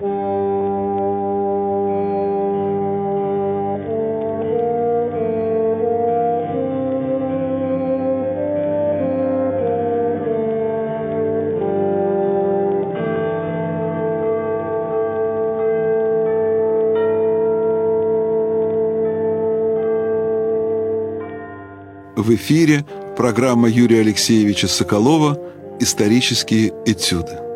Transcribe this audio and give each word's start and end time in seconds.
В 0.00 0.06
эфире 22.34 22.86
программа 23.18 23.68
Юрия 23.68 24.00
Алексеевича 24.00 24.66
Соколова 24.66 25.38
«Исторические 25.78 26.72
этюды». 26.86 27.49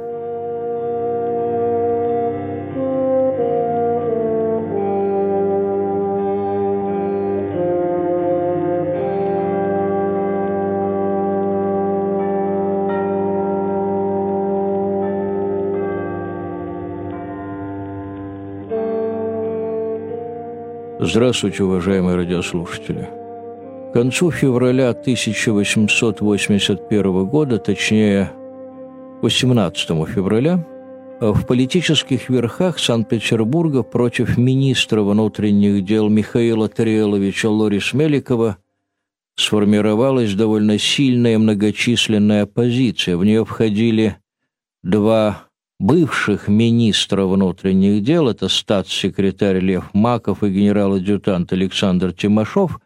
Здравствуйте, 21.14 21.62
уважаемые 21.62 22.16
радиослушатели. 22.16 23.08
К 23.90 23.92
концу 23.92 24.32
февраля 24.32 24.90
1881 24.90 27.26
года, 27.26 27.58
точнее 27.58 28.32
18 29.22 30.08
февраля, 30.08 30.66
в 31.20 31.46
политических 31.46 32.28
верхах 32.28 32.80
Санкт-Петербурга 32.80 33.84
против 33.84 34.36
министра 34.36 35.02
внутренних 35.02 35.84
дел 35.84 36.08
Михаила 36.08 36.68
Тареловича 36.68 37.48
Лорис 37.48 37.94
Меликова 37.94 38.56
сформировалась 39.36 40.34
довольно 40.34 40.80
сильная 40.80 41.38
многочисленная 41.38 42.42
оппозиция. 42.42 43.16
В 43.16 43.24
нее 43.24 43.44
входили 43.44 44.16
два 44.82 45.44
бывших 45.78 46.48
министра 46.48 47.24
внутренних 47.24 48.02
дел, 48.02 48.28
это 48.28 48.48
статс-секретарь 48.48 49.58
Лев 49.58 49.90
Маков 49.92 50.42
и 50.42 50.50
генерал-адъютант 50.50 51.52
Александр 51.52 52.12
Тимошов, 52.12 52.78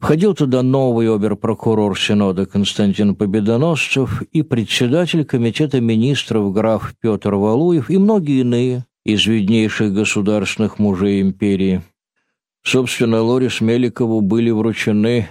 Входил 0.00 0.32
туда 0.32 0.62
новый 0.62 1.12
оберпрокурор 1.12 1.98
Синода 1.98 2.46
Константин 2.46 3.16
Победоносцев 3.16 4.22
и 4.22 4.42
председатель 4.42 5.24
Комитета 5.24 5.80
министров 5.80 6.52
граф 6.52 6.94
Петр 7.00 7.34
Валуев 7.34 7.90
и 7.90 7.98
многие 7.98 8.42
иные 8.42 8.86
из 9.04 9.26
виднейших 9.26 9.92
государственных 9.92 10.78
мужей 10.78 11.20
империи. 11.20 11.82
Собственно, 12.62 13.22
Лорис 13.22 13.60
Меликову 13.60 14.20
были 14.20 14.50
вручены 14.50 15.28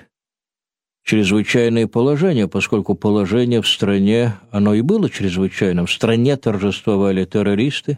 чрезвычайные 1.08 1.88
положения, 1.88 2.48
поскольку 2.48 2.94
положение 2.94 3.62
в 3.62 3.68
стране, 3.68 4.36
оно 4.52 4.74
и 4.74 4.82
было 4.82 5.10
чрезвычайным. 5.10 5.88
В 5.88 5.92
стране 5.92 6.36
торжествовали 6.38 7.24
террористы, 7.24 7.98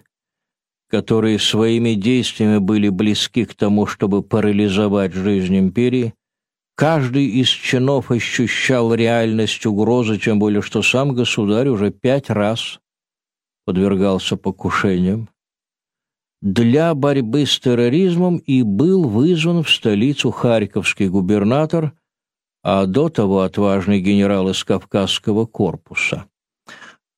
которые 0.90 1.40
своими 1.40 1.96
действиями 1.96 2.60
были 2.60 2.90
близки 2.90 3.46
к 3.46 3.56
тому, 3.56 3.88
чтобы 3.88 4.22
парализовать 4.22 5.14
жизнь 5.14 5.58
империи, 5.58 6.14
Каждый 6.80 7.26
из 7.26 7.50
чинов 7.50 8.10
ощущал 8.10 8.94
реальность 8.94 9.66
угрозы, 9.66 10.18
тем 10.18 10.40
более 10.40 10.62
что 10.62 10.82
сам 10.82 11.14
государь 11.14 11.68
уже 11.68 11.92
пять 11.92 12.30
раз 12.30 12.80
подвергался 13.66 14.38
покушениям. 14.38 15.28
Для 16.42 16.96
борьбы 16.96 17.46
с 17.46 17.60
терроризмом 17.60 18.38
и 18.38 18.62
был 18.64 19.10
вызван 19.10 19.62
в 19.62 19.70
столицу 19.70 20.32
харьковский 20.32 21.10
губернатор, 21.10 21.92
а 22.64 22.86
до 22.86 23.10
того 23.10 23.42
отважный 23.42 24.02
генерал 24.02 24.50
из 24.50 24.64
Кавказского 24.64 25.46
корпуса. 25.46 26.26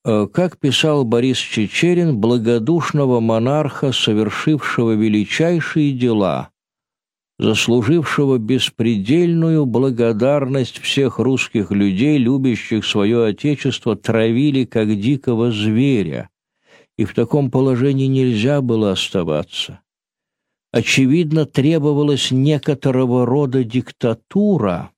Э, 0.03 0.27
как 0.31 0.57
писал 0.57 1.03
Борис 1.03 1.37
Чечерин, 1.37 2.17
благодушного 2.19 3.19
монарха, 3.19 3.91
совершившего 3.91 4.91
величайшие 4.91 5.93
дела– 5.93 6.49
заслужившего 7.41 8.37
беспредельную 8.37 9.65
благодарность 9.65 10.77
всех 10.77 11.17
русских 11.17 11.71
людей, 11.71 12.19
любящих 12.19 12.85
свое 12.85 13.25
отечество, 13.25 13.95
травили 13.95 14.63
как 14.63 14.99
дикого 14.99 15.51
зверя, 15.51 16.29
и 16.97 17.03
в 17.03 17.15
таком 17.15 17.49
положении 17.49 18.05
нельзя 18.05 18.61
было 18.61 18.91
оставаться. 18.91 19.81
Очевидно, 20.71 21.47
требовалась 21.47 22.29
некоторого 22.29 23.25
рода 23.25 23.63
диктатура, 23.63 24.91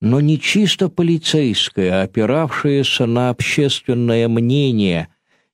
но 0.00 0.20
не 0.20 0.38
чисто 0.38 0.88
полицейская, 0.88 2.00
а 2.00 2.02
опиравшаяся 2.02 3.06
на 3.06 3.30
общественное 3.30 4.28
мнение, 4.28 5.08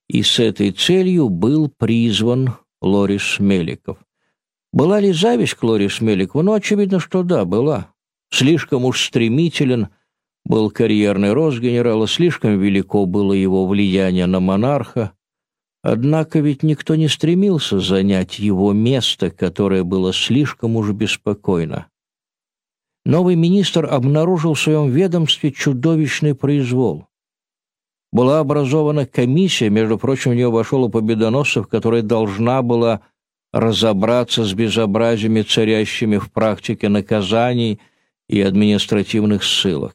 и 0.08 0.22
с 0.22 0.38
этой 0.38 0.70
целью 0.70 1.28
был 1.28 1.68
призван 1.68 2.54
Лорис 2.80 3.40
Меликов. 3.40 3.98
Была 4.72 5.00
ли 5.00 5.12
зависть 5.12 5.54
к 5.54 5.62
Лоре 5.62 5.88
Смеликову? 5.88 6.42
Ну, 6.42 6.52
очевидно, 6.52 7.00
что 7.00 7.22
да, 7.22 7.46
была. 7.46 7.92
Слишком 8.30 8.84
уж 8.84 9.06
стремителен 9.06 9.88
был 10.44 10.70
карьерный 10.70 11.32
рост 11.32 11.58
генерала, 11.60 12.06
слишком 12.06 12.60
велико 12.60 13.06
было 13.06 13.32
его 13.32 13.66
влияние 13.66 14.26
на 14.26 14.38
монарха. 14.38 15.12
Однако 15.82 16.40
ведь 16.40 16.62
никто 16.62 16.94
не 16.94 17.08
стремился 17.08 17.80
занять 17.80 18.38
его 18.38 18.72
место, 18.72 19.30
которое 19.30 19.82
было 19.82 20.12
слишком 20.12 20.76
уж 20.76 20.90
беспокойно. 20.90 21.86
Новый 23.06 23.37
министр 23.37 23.87
обнаружил 23.87 24.55
в 24.55 24.61
своем 24.61 24.91
ведомстве 24.91 25.53
чудовищный 25.53 26.34
произвол. 26.34 27.06
Была 28.11 28.41
образована 28.41 29.06
комиссия, 29.06 29.71
между 29.71 29.97
прочим, 29.97 30.33
в 30.33 30.34
нее 30.34 30.50
вошел 30.50 30.89
и 30.89 30.91
Победоносцев, 30.91 31.69
которая 31.69 32.03
должна 32.03 32.62
была 32.62 33.03
разобраться 33.53 34.44
с 34.44 34.53
безобразиями, 34.55 35.43
царящими 35.43 36.17
в 36.17 36.33
практике 36.33 36.89
наказаний 36.89 37.78
и 38.28 38.41
административных 38.41 39.44
ссылок. 39.44 39.94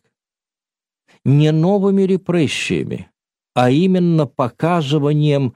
Не 1.26 1.52
новыми 1.52 2.04
репрессиями, 2.04 3.10
а 3.54 3.72
именно 3.72 4.26
показыванием 4.26 5.56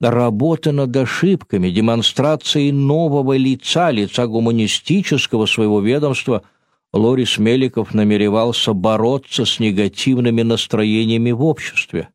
работы 0.00 0.72
над 0.72 0.96
ошибками, 0.96 1.68
демонстрацией 1.68 2.72
нового 2.72 3.36
лица, 3.36 3.90
лица 3.90 4.26
гуманистического 4.26 5.44
своего 5.44 5.80
ведомства, 5.82 6.44
Лорис 6.94 7.38
Меликов 7.38 7.92
намеревался 7.92 8.72
бороться 8.72 9.44
с 9.44 9.58
негативными 9.58 10.42
настроениями 10.42 11.32
в 11.32 11.42
обществе. 11.42 12.10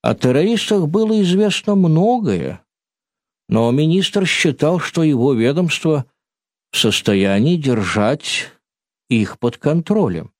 О 0.00 0.14
террористах 0.14 0.86
было 0.86 1.20
известно 1.22 1.74
многое, 1.74 2.64
но 3.48 3.68
министр 3.72 4.26
считал, 4.26 4.78
что 4.78 5.02
его 5.02 5.32
ведомство 5.32 6.06
в 6.70 6.78
состоянии 6.78 7.56
держать 7.56 8.52
их 9.08 9.40
под 9.40 9.56
контролем, 9.56 10.30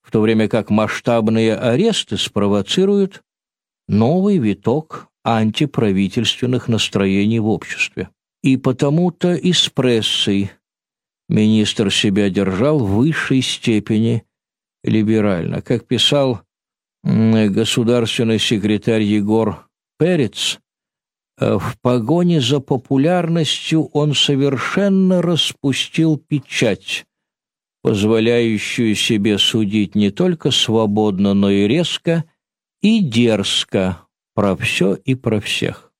в 0.00 0.10
то 0.10 0.22
время 0.22 0.48
как 0.48 0.70
масштабные 0.70 1.54
аресты 1.54 2.16
спровоцируют 2.16 3.22
новый 3.86 4.38
виток 4.38 5.08
антиправительственных 5.24 6.68
настроений 6.68 7.38
в 7.38 7.48
обществе. 7.48 8.08
И 8.42 8.56
потому-то 8.56 9.34
и 9.34 9.52
с 9.52 9.68
прессой 9.68 10.52
министр 11.32 11.92
себя 11.92 12.30
держал 12.30 12.78
в 12.78 12.96
высшей 12.96 13.42
степени 13.42 14.24
либерально. 14.84 15.62
Как 15.62 15.86
писал 15.86 16.42
государственный 17.02 18.38
секретарь 18.38 19.02
Егор 19.02 19.66
Перец, 19.98 20.60
Э, 21.42 21.58
в 21.58 21.76
погоне 21.80 22.40
за 22.40 22.60
популярностью 22.60 23.86
он 23.92 24.14
совершенно 24.14 25.22
распустил 25.22 26.16
печать, 26.16 27.04
позволяющую 27.82 28.94
себе 28.94 29.38
судить 29.38 29.94
не 29.94 30.10
только 30.10 30.50
свободно, 30.50 31.34
но 31.34 31.50
и 31.50 31.66
резко 31.66 32.24
и 32.80 33.00
дерзко 33.00 34.06
про 34.34 34.56
все 34.56 34.94
и 34.94 35.14
про 35.14 35.40
всех. 35.40 35.92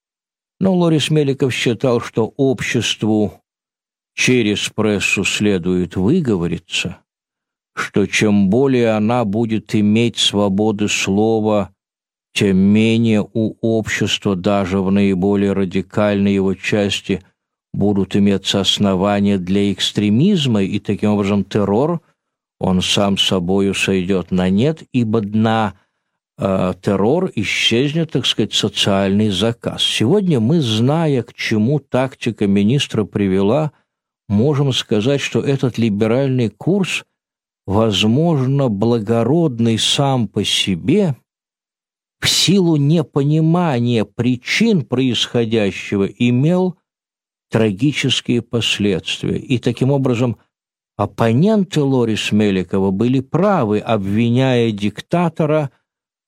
Но 0.61 0.75
Лорис 0.76 1.11
Меликов 1.11 1.52
считал, 1.52 2.00
что 2.00 2.32
обществу 2.37 3.41
через 4.14 4.69
прессу 4.69 5.25
следует 5.25 5.97
выговориться, 5.97 6.99
что 7.75 8.06
чем 8.06 8.50
более 8.50 8.91
она 8.91 9.25
будет 9.25 9.75
иметь 9.75 10.19
свободы 10.19 10.88
слова 10.88 11.73
тем 12.35 12.56
менее 12.56 13.26
у 13.32 13.55
общества 13.61 14.35
даже 14.37 14.81
в 14.81 14.91
наиболее 14.91 15.53
радикальной 15.53 16.35
его 16.35 16.55
части 16.55 17.23
будут 17.73 18.17
иметься 18.17 18.61
основания 18.61 19.38
для 19.38 19.73
экстремизма, 19.73 20.62
и 20.62 20.79
таким 20.79 21.11
образом 21.11 21.44
террор, 21.44 22.00
он 22.59 22.81
сам 22.81 23.19
собою 23.19 23.75
сойдет 23.75 24.31
на 24.31 24.49
нет, 24.49 24.82
ибо 24.93 25.20
на 25.20 25.75
э, 26.38 26.75
террор, 26.81 27.31
исчезнет, 27.35 28.12
так 28.12 28.25
сказать, 28.26 28.55
социальный 28.55 29.31
заказ. 29.31 29.82
Сегодня 29.82 30.38
мы, 30.38 30.61
зная, 30.61 31.23
к 31.23 31.35
чему 31.35 31.81
тактика 31.81 32.47
министра 32.47 33.05
привела, 33.05 33.73
можем 34.32 34.73
сказать, 34.73 35.20
что 35.20 35.40
этот 35.40 35.79
либеральный 35.79 36.49
курс, 36.49 37.05
возможно, 37.67 38.69
благородный 38.69 39.79
сам 39.79 40.26
по 40.26 40.43
себе, 40.43 41.14
в 42.19 42.29
силу 42.29 42.76
непонимания 42.76 44.05
причин 44.05 44.84
происходящего 44.84 46.05
имел 46.05 46.79
трагические 47.50 48.43
последствия. 48.43 49.38
И 49.38 49.58
таким 49.58 49.90
образом 49.90 50.38
оппоненты 50.96 51.82
Лорис 51.82 52.32
Меликова 52.32 52.90
были 52.90 53.20
правы, 53.20 53.81
обвиняя 53.81 54.70
диктатора 54.70 55.70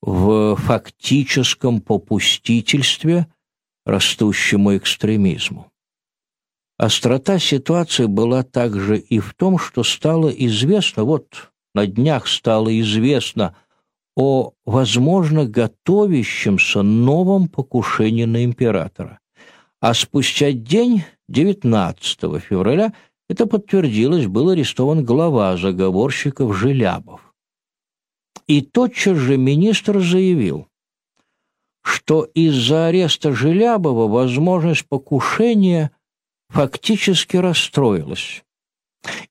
в 0.02 0.56
фактическом 0.56 1.80
попустительстве 1.80 3.28
растущему 3.86 4.76
экстремизму. 4.76 5.70
Острота 6.76 7.38
ситуации 7.38 8.06
была 8.06 8.42
также 8.42 8.98
и 8.98 9.20
в 9.20 9.34
том, 9.34 9.58
что 9.58 9.84
стало 9.84 10.28
известно, 10.28 11.04
вот 11.04 11.52
на 11.72 11.86
днях 11.86 12.26
стало 12.26 12.78
известно 12.80 13.56
о, 14.16 14.52
возможно, 14.64 15.46
готовящемся 15.46 16.82
новом 16.82 17.48
покушении 17.48 18.24
на 18.24 18.44
императора. 18.44 19.20
А 19.80 19.94
спустя 19.94 20.52
день, 20.52 21.04
19 21.28 22.42
февраля, 22.42 22.92
это 23.28 23.46
подтвердилось, 23.46 24.26
был 24.26 24.50
арестован 24.50 25.04
глава 25.04 25.56
заговорщиков 25.56 26.56
Желябов. 26.56 27.34
И 28.48 28.60
тотчас 28.62 29.16
же 29.16 29.36
министр 29.36 30.00
заявил, 30.00 30.66
что 31.82 32.24
из-за 32.24 32.86
ареста 32.86 33.32
Желябова 33.32 34.08
возможность 34.08 34.86
покушения– 34.88 35.92
фактически 36.54 37.36
расстроилась 37.36 38.44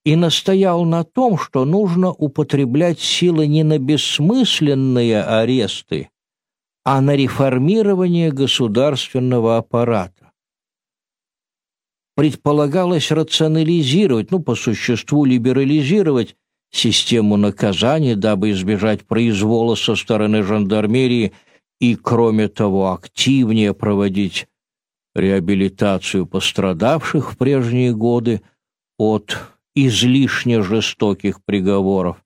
и 0.03 0.17
настоял 0.17 0.83
на 0.83 1.05
том, 1.05 1.37
что 1.37 1.63
нужно 1.63 2.09
употреблять 2.11 2.99
силы 2.99 3.47
не 3.47 3.63
на 3.63 3.79
бессмысленные 3.79 5.23
аресты, 5.23 6.09
а 6.83 6.99
на 6.99 7.15
реформирование 7.15 8.29
государственного 8.29 9.57
аппарата. 9.57 10.31
Предполагалось 12.15 13.09
рационализировать, 13.09 14.29
ну, 14.29 14.39
по 14.39 14.55
существу 14.55 15.23
либерализировать 15.23 16.35
систему 16.71 17.37
наказаний, 17.37 18.15
дабы 18.15 18.51
избежать 18.51 19.05
произвола 19.07 19.75
со 19.75 19.95
стороны 19.95 20.43
жандармерии 20.43 21.31
и, 21.79 21.95
кроме 21.95 22.49
того, 22.49 22.91
активнее 22.91 23.73
проводить 23.73 24.47
реабилитацию 25.15 26.25
пострадавших 26.25 27.33
в 27.33 27.37
прежние 27.37 27.93
годы 27.93 28.41
от 28.97 29.37
излишне 29.75 30.61
жестоких 30.61 31.43
приговоров. 31.43 32.17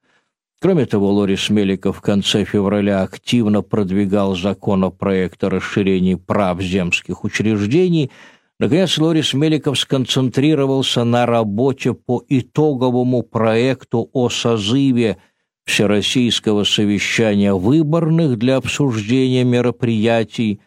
Кроме 0.60 0.86
того, 0.86 1.12
Лорис 1.12 1.50
Меликов 1.50 1.98
в 1.98 2.02
конце 2.02 2.44
февраля 2.44 3.04
активно 3.04 3.62
продвигал 3.62 4.36
законопроект 4.36 5.44
о 5.44 5.50
расширении 5.50 6.16
прав 6.16 6.62
земских 6.62 7.24
учреждений. 7.24 8.12
Наконец, 8.60 8.98
Лорис 8.98 9.36
Меликов 9.36 9.78
сконцентрировался 9.78 11.04
на 11.04 11.28
работе 11.28 11.94
по 11.94 12.24
итоговому 12.28 13.22
проекту 13.22 14.10
о 14.14 14.30
созыве 14.30 15.18
Всероссийского 15.66 16.64
совещания 16.64 17.54
выборных 17.54 18.38
для 18.40 18.56
обсуждения 18.56 19.44
мероприятий 19.44 20.62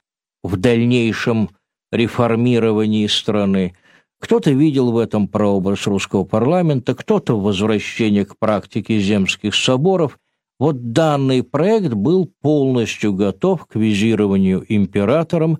в 0.44 0.56
дальнейшем 0.56 1.50
реформировании 1.92 3.06
страны. 3.06 3.74
Кто-то 4.20 4.50
видел 4.50 4.92
в 4.92 4.98
этом 4.98 5.28
прообраз 5.28 5.86
русского 5.86 6.24
парламента, 6.24 6.94
кто-то 6.94 7.38
возвращение 7.40 8.24
к 8.24 8.38
практике 8.38 9.00
земских 9.00 9.54
соборов. 9.54 10.18
Вот 10.58 10.92
данный 10.92 11.42
проект 11.42 11.94
был 11.94 12.30
полностью 12.42 13.14
готов 13.14 13.66
к 13.66 13.76
визированию 13.76 14.64
императором 14.68 15.58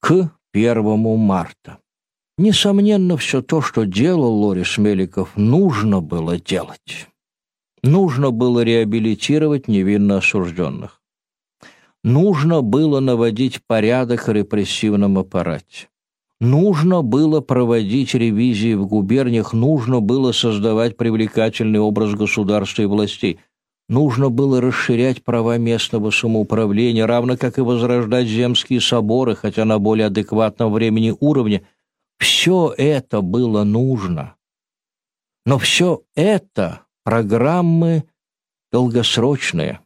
к 0.00 0.30
1 0.52 1.18
марта. 1.18 1.78
Несомненно, 2.38 3.16
все 3.16 3.40
то, 3.40 3.60
что 3.60 3.84
делал 3.84 4.34
Лорис 4.34 4.78
Меликов, 4.78 5.36
нужно 5.36 6.00
было 6.00 6.40
делать. 6.40 7.08
Нужно 7.84 8.30
было 8.30 8.64
реабилитировать 8.64 9.68
невинно 9.68 10.18
осужденных 10.18 11.01
нужно 12.02 12.62
было 12.62 13.00
наводить 13.00 13.62
порядок 13.66 14.26
в 14.26 14.32
репрессивном 14.32 15.18
аппарате. 15.18 15.88
Нужно 16.40 17.02
было 17.02 17.40
проводить 17.40 18.14
ревизии 18.14 18.74
в 18.74 18.86
губерниях, 18.86 19.52
нужно 19.52 20.00
было 20.00 20.32
создавать 20.32 20.96
привлекательный 20.96 21.78
образ 21.78 22.14
государства 22.14 22.82
и 22.82 22.86
властей. 22.86 23.38
Нужно 23.88 24.28
было 24.28 24.60
расширять 24.60 25.22
права 25.22 25.56
местного 25.58 26.10
самоуправления, 26.10 27.06
равно 27.06 27.36
как 27.36 27.58
и 27.58 27.60
возрождать 27.60 28.26
земские 28.26 28.80
соборы, 28.80 29.36
хотя 29.36 29.64
на 29.64 29.78
более 29.78 30.06
адекватном 30.06 30.72
времени 30.72 31.14
уровне. 31.20 31.62
Все 32.18 32.74
это 32.76 33.20
было 33.20 33.62
нужно. 33.62 34.34
Но 35.46 35.58
все 35.58 36.02
это 36.16 36.86
программы 37.04 38.02
долгосрочные. 38.72 39.78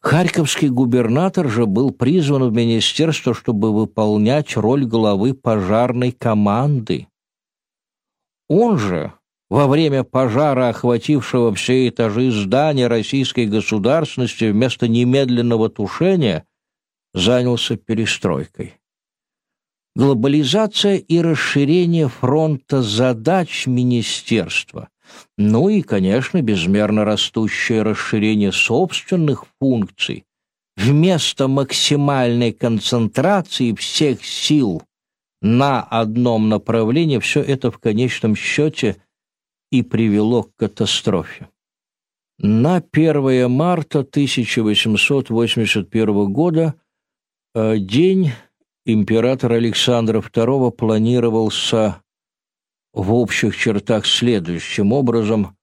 Харьковский 0.00 0.68
губернатор 0.68 1.48
же 1.48 1.66
был 1.66 1.90
призван 1.90 2.48
в 2.48 2.52
министерство, 2.52 3.34
чтобы 3.34 3.74
выполнять 3.74 4.56
роль 4.56 4.84
главы 4.84 5.34
пожарной 5.34 6.12
команды. 6.12 7.08
Он 8.48 8.78
же 8.78 9.12
во 9.48 9.68
время 9.68 10.02
пожара, 10.02 10.68
охватившего 10.68 11.54
все 11.54 11.88
этажи 11.88 12.30
здания 12.30 12.88
российской 12.88 13.46
государственности, 13.46 14.50
вместо 14.50 14.88
немедленного 14.88 15.68
тушения 15.68 16.44
занялся 17.14 17.76
перестройкой. 17.76 18.74
Глобализация 19.94 20.96
и 20.96 21.20
расширение 21.20 22.08
фронта 22.08 22.82
задач 22.82 23.66
министерства 23.66 24.88
ну 25.36 25.68
и, 25.68 25.82
конечно, 25.82 26.40
безмерно 26.42 27.04
растущее 27.04 27.82
расширение 27.82 28.52
собственных 28.52 29.44
функций 29.60 30.24
вместо 30.76 31.48
максимальной 31.48 32.52
концентрации 32.52 33.74
всех 33.74 34.24
сил 34.24 34.82
на 35.40 35.82
одном 35.82 36.48
направлении, 36.48 37.18
все 37.18 37.40
это 37.40 37.70
в 37.70 37.78
конечном 37.78 38.34
счете 38.36 38.96
и 39.70 39.82
привело 39.82 40.44
к 40.44 40.54
катастрофе. 40.56 41.48
На 42.38 42.82
1 42.92 43.50
марта 43.50 44.00
1881 44.00 46.32
года 46.32 46.74
э, 47.54 47.78
день 47.78 48.32
императора 48.84 49.54
Александра 49.54 50.20
II 50.20 50.70
планировался 50.70 52.02
в 52.96 53.12
общих 53.12 53.54
чертах 53.56 54.06
следующим 54.06 54.92
образом. 54.92 55.54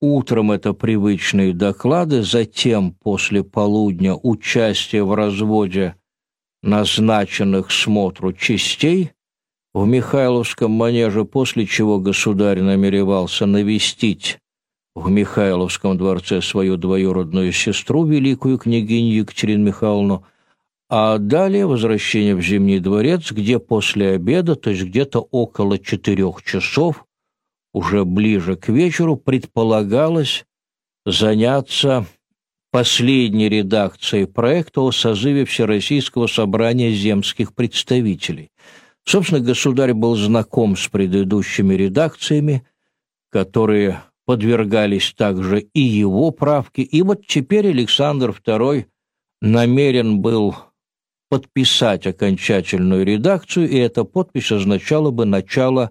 Утром 0.00 0.50
это 0.50 0.74
привычные 0.74 1.54
доклады, 1.54 2.22
затем 2.24 2.92
после 2.92 3.44
полудня 3.44 4.14
участие 4.14 5.04
в 5.04 5.14
разводе 5.14 5.94
назначенных 6.62 7.70
смотру 7.70 8.32
частей 8.32 9.12
в 9.72 9.86
Михайловском 9.86 10.72
манеже, 10.72 11.24
после 11.24 11.64
чего 11.64 12.00
государь 12.00 12.60
намеревался 12.60 13.46
навестить 13.46 14.38
в 14.96 15.08
Михайловском 15.08 15.96
дворце 15.96 16.42
свою 16.42 16.76
двоюродную 16.76 17.52
сестру, 17.52 18.04
великую 18.04 18.58
княгиню 18.58 19.14
Екатерину 19.14 19.64
Михайловну, 19.64 20.24
а 20.88 21.18
далее 21.18 21.66
возвращение 21.66 22.34
в 22.34 22.42
Зимний 22.42 22.78
дворец, 22.78 23.32
где 23.32 23.58
после 23.58 24.10
обеда, 24.10 24.54
то 24.54 24.70
есть 24.70 24.82
где-то 24.84 25.20
около 25.20 25.78
четырех 25.78 26.42
часов, 26.42 27.06
уже 27.72 28.04
ближе 28.04 28.56
к 28.56 28.68
вечеру, 28.68 29.16
предполагалось 29.16 30.44
заняться 31.06 32.06
последней 32.70 33.48
редакцией 33.48 34.26
проекта 34.26 34.80
о 34.80 34.90
созыве 34.90 35.44
Всероссийского 35.44 36.26
собрания 36.26 36.90
земских 36.90 37.54
представителей. 37.54 38.50
Собственно, 39.04 39.40
государь 39.40 39.92
был 39.92 40.16
знаком 40.16 40.76
с 40.76 40.88
предыдущими 40.88 41.74
редакциями, 41.74 42.66
которые 43.30 44.02
подвергались 44.26 45.12
также 45.12 45.60
и 45.60 45.80
его 45.80 46.30
правке, 46.30 46.82
и 46.82 47.02
вот 47.02 47.26
теперь 47.26 47.68
Александр 47.68 48.30
II 48.30 48.86
намерен 49.40 50.20
был 50.20 50.56
подписать 51.34 52.06
окончательную 52.06 53.04
редакцию, 53.04 53.68
и 53.68 53.76
эта 53.76 54.04
подпись 54.04 54.52
означала 54.52 55.10
бы 55.10 55.24
начало 55.24 55.90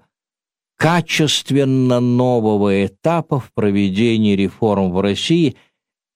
качественно 0.78 2.00
нового 2.00 2.86
этапа 2.86 3.42
в 3.42 3.52
проведении 3.54 4.38
реформ 4.38 4.94
в 4.94 5.02
России 5.02 5.58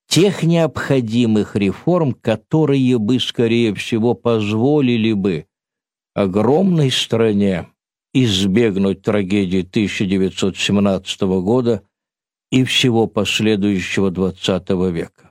тех 0.07 0.43
необходимых 0.43 1.57
реформ, 1.57 2.13
которые 2.13 2.97
бы, 2.99 3.19
скорее 3.19 3.73
всего, 3.75 4.13
позволили 4.13 5.11
бы 5.11 5.45
огромной 6.13 6.89
стране 6.89 7.67
избегнуть 8.13 9.01
трагедии 9.01 9.59
1917 9.59 11.21
года 11.43 11.83
и 12.49 12.63
всего 12.63 13.07
последующего 13.07 14.09
XX 14.09 14.89
века. 14.89 15.26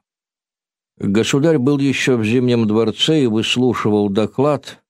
Государь 0.99 1.59
был 1.59 1.79
еще 1.79 2.17
в 2.17 2.25
Зимнем 2.25 2.67
дворце 2.67 3.25
и 3.25 3.27
выслушивал 3.27 4.09
доклад, 4.09 4.83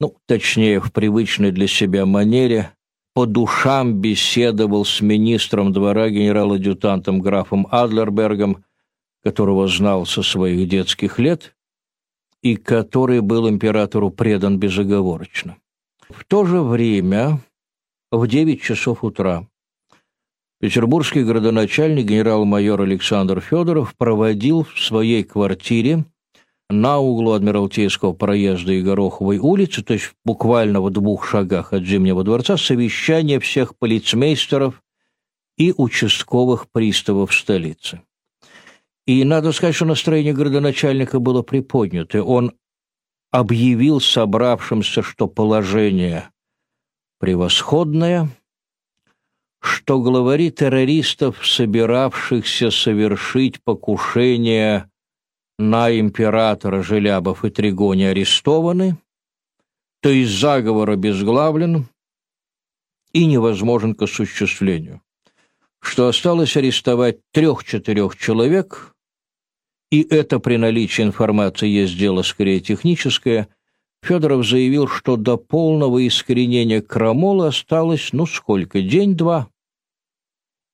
ну, 0.00 0.16
точнее, 0.26 0.80
в 0.80 0.92
привычной 0.92 1.52
для 1.52 1.68
себя 1.68 2.06
манере, 2.06 2.72
по 3.14 3.26
душам 3.26 4.00
беседовал 4.00 4.84
с 4.84 5.00
министром 5.00 5.72
двора 5.72 6.10
генерал-адъютантом 6.10 7.20
графом 7.20 7.68
Адлербергом, 7.70 8.64
которого 9.22 9.68
знал 9.68 10.04
со 10.04 10.22
своих 10.22 10.68
детских 10.68 11.20
лет 11.20 11.54
и 12.42 12.56
который 12.56 13.20
был 13.20 13.48
императору 13.48 14.10
предан 14.10 14.58
безоговорочно. 14.58 15.56
В 16.10 16.24
то 16.24 16.44
же 16.44 16.60
время, 16.60 17.40
в 18.10 18.26
9 18.26 18.60
часов 18.60 19.04
утра, 19.04 19.46
петербургский 20.64 21.24
градоначальник 21.24 22.06
генерал-майор 22.06 22.80
Александр 22.80 23.42
Федоров 23.42 23.94
проводил 23.98 24.64
в 24.64 24.80
своей 24.80 25.22
квартире 25.22 26.06
на 26.70 27.00
углу 27.00 27.32
Адмиралтейского 27.32 28.14
проезда 28.14 28.72
и 28.72 28.80
Гороховой 28.80 29.36
улицы, 29.36 29.84
то 29.84 29.92
есть 29.92 30.14
буквально 30.24 30.80
в 30.80 30.88
двух 30.88 31.28
шагах 31.28 31.74
от 31.74 31.84
Зимнего 31.84 32.24
дворца, 32.24 32.56
совещание 32.56 33.40
всех 33.40 33.76
полицмейстеров 33.76 34.82
и 35.58 35.74
участковых 35.76 36.70
приставов 36.72 37.34
столицы. 37.34 38.00
И 39.06 39.22
надо 39.22 39.52
сказать, 39.52 39.74
что 39.74 39.84
настроение 39.84 40.32
городоначальника 40.32 41.18
было 41.18 41.42
приподнято. 41.42 42.22
Он 42.22 42.54
объявил 43.30 44.00
собравшимся, 44.00 45.02
что 45.02 45.26
положение 45.26 46.30
превосходное, 47.20 48.30
что 49.64 49.98
главари 50.00 50.50
террористов, 50.50 51.46
собиравшихся 51.46 52.70
совершить 52.70 53.62
покушение 53.62 54.90
на 55.58 55.98
императора 55.98 56.82
Желябов 56.82 57.44
и 57.44 57.50
Тригони, 57.50 58.04
арестованы, 58.04 58.98
то 60.02 60.10
есть 60.10 60.38
заговор 60.38 60.90
обезглавлен 60.90 61.86
и 63.12 63.24
невозможен 63.24 63.94
к 63.94 64.02
осуществлению, 64.02 65.00
что 65.80 66.08
осталось 66.08 66.56
арестовать 66.56 67.20
трех-четырех 67.32 68.16
человек– 68.16 68.90
и 69.90 70.02
это 70.02 70.40
при 70.40 70.56
наличии 70.56 71.02
информации 71.02 71.68
есть 71.68 71.96
дело 71.96 72.22
скорее 72.22 72.58
техническое, 72.58 73.46
Федоров 74.02 74.44
заявил, 74.44 74.88
что 74.88 75.16
до 75.16 75.36
полного 75.36 76.04
искоренения 76.04 76.82
крамола 76.82 77.48
осталось, 77.48 78.08
ну 78.12 78.26
сколько, 78.26 78.82
день-два. 78.82 79.48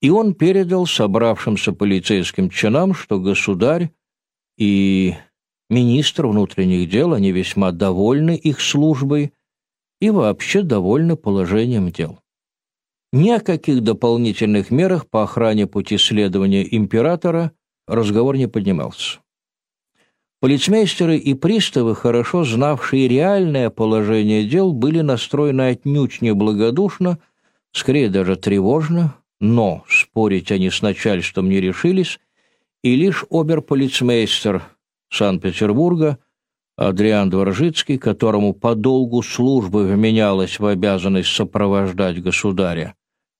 И 0.00 0.08
он 0.10 0.34
передал 0.34 0.86
собравшимся 0.86 1.72
полицейским 1.72 2.48
чинам, 2.48 2.94
что 2.94 3.20
государь 3.20 3.90
и 4.56 5.14
министр 5.68 6.26
внутренних 6.26 6.88
дел, 6.88 7.12
они 7.12 7.32
весьма 7.32 7.70
довольны 7.70 8.34
их 8.36 8.60
службой 8.60 9.32
и 10.00 10.10
вообще 10.10 10.62
довольны 10.62 11.16
положением 11.16 11.90
дел. 11.90 12.18
Ни 13.12 13.30
о 13.30 13.40
каких 13.40 13.82
дополнительных 13.82 14.70
мерах 14.70 15.08
по 15.08 15.24
охране 15.24 15.66
пути 15.66 15.98
следования 15.98 16.66
императора 16.76 17.52
разговор 17.86 18.36
не 18.36 18.46
поднимался. 18.46 19.18
Полицмейстеры 20.40 21.18
и 21.18 21.34
приставы, 21.34 21.94
хорошо 21.94 22.44
знавшие 22.44 23.08
реальное 23.08 23.68
положение 23.68 24.46
дел, 24.46 24.72
были 24.72 25.02
настроены 25.02 25.68
отнюдь 25.68 26.22
неблагодушно, 26.22 27.18
скорее 27.72 28.08
даже 28.08 28.36
тревожно, 28.36 29.16
но 29.40 29.84
спорить 29.88 30.52
они 30.52 30.70
с 30.70 30.82
начальством 30.82 31.48
не 31.48 31.60
решились, 31.60 32.20
и 32.82 32.94
лишь 32.94 33.24
оберполицмейстер 33.30 34.62
Санкт-Петербурга 35.10 36.18
Адриан 36.76 37.28
Дворжицкий, 37.28 37.98
которому 37.98 38.54
по 38.54 38.74
долгу 38.74 39.22
службы 39.22 39.84
вменялось 39.84 40.58
в 40.58 40.64
обязанность 40.64 41.28
сопровождать 41.28 42.22
государя 42.22 42.94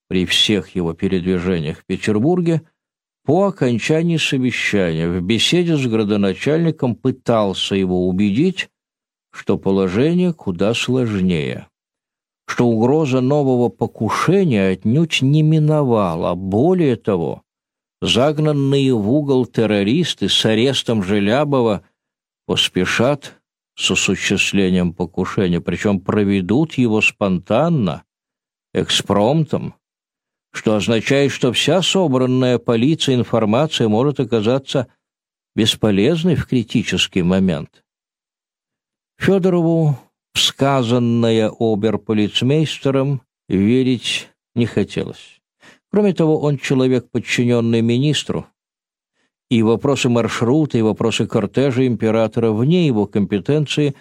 при 0.09 0.27
всех 0.27 0.75
его 0.75 0.93
передвижениях 0.93 1.79
в 1.79 1.85
Петербурге, 1.87 2.63
по 3.25 3.47
окончании 3.47 4.17
совещания 4.19 5.09
в 5.09 5.23
беседе 5.23 5.77
с 5.77 5.87
градоначальником 5.87 6.97
пытался 6.97 7.77
его 7.77 8.09
убедить, 8.09 8.69
что 9.31 9.57
положение 9.57 10.33
куда 10.35 10.75
сложнее, 10.75 11.69
что 12.51 12.67
угроза 12.67 13.21
нового 13.21 13.69
покушения 13.69 14.71
отнюдь 14.71 15.23
не 15.23 15.41
миновала, 15.41 16.35
более 16.35 16.97
того, 16.97 17.45
загнанные 18.03 18.93
в 18.93 19.09
угол 19.09 19.47
террористы 19.47 20.29
с 20.29 20.45
арестом 20.45 21.05
Желябова 21.05 21.85
поспешат 22.47 23.41
с 23.77 23.93
осуществлением 23.93 24.95
покушения, 24.95 25.61
причем 25.61 26.01
проведут 26.01 26.75
его 26.75 27.01
спонтанно, 27.01 28.03
экспромтом, 28.75 29.77
что 30.53 30.75
означает, 30.75 31.31
что 31.31 31.53
вся 31.53 31.83
собранная 31.83 32.59
полицией 32.59 33.21
информация 33.21 33.87
может 33.87 34.19
оказаться 34.19 34.89
бесполезной 35.55 36.35
в 36.35 36.49
критический 36.49 37.23
момент. 37.23 37.85
Федорову 39.21 40.01
в 40.35 40.39
сказанное 40.39 41.51
оберполицмейстером 41.51 43.23
верить 43.49 44.29
не 44.55 44.67
хотелось. 44.67 45.41
Кроме 45.91 46.13
того, 46.13 46.41
он 46.41 46.59
человек, 46.59 47.11
подчиненный 47.11 47.83
министру, 47.83 48.47
и 49.51 49.63
вопросы 49.63 50.09
маршрута, 50.09 50.79
и 50.79 50.83
вопросы 50.83 51.27
кортежа 51.27 51.87
императора 51.87 52.53
вне 52.53 52.87
его 52.87 53.07
компетенции, 53.07 53.95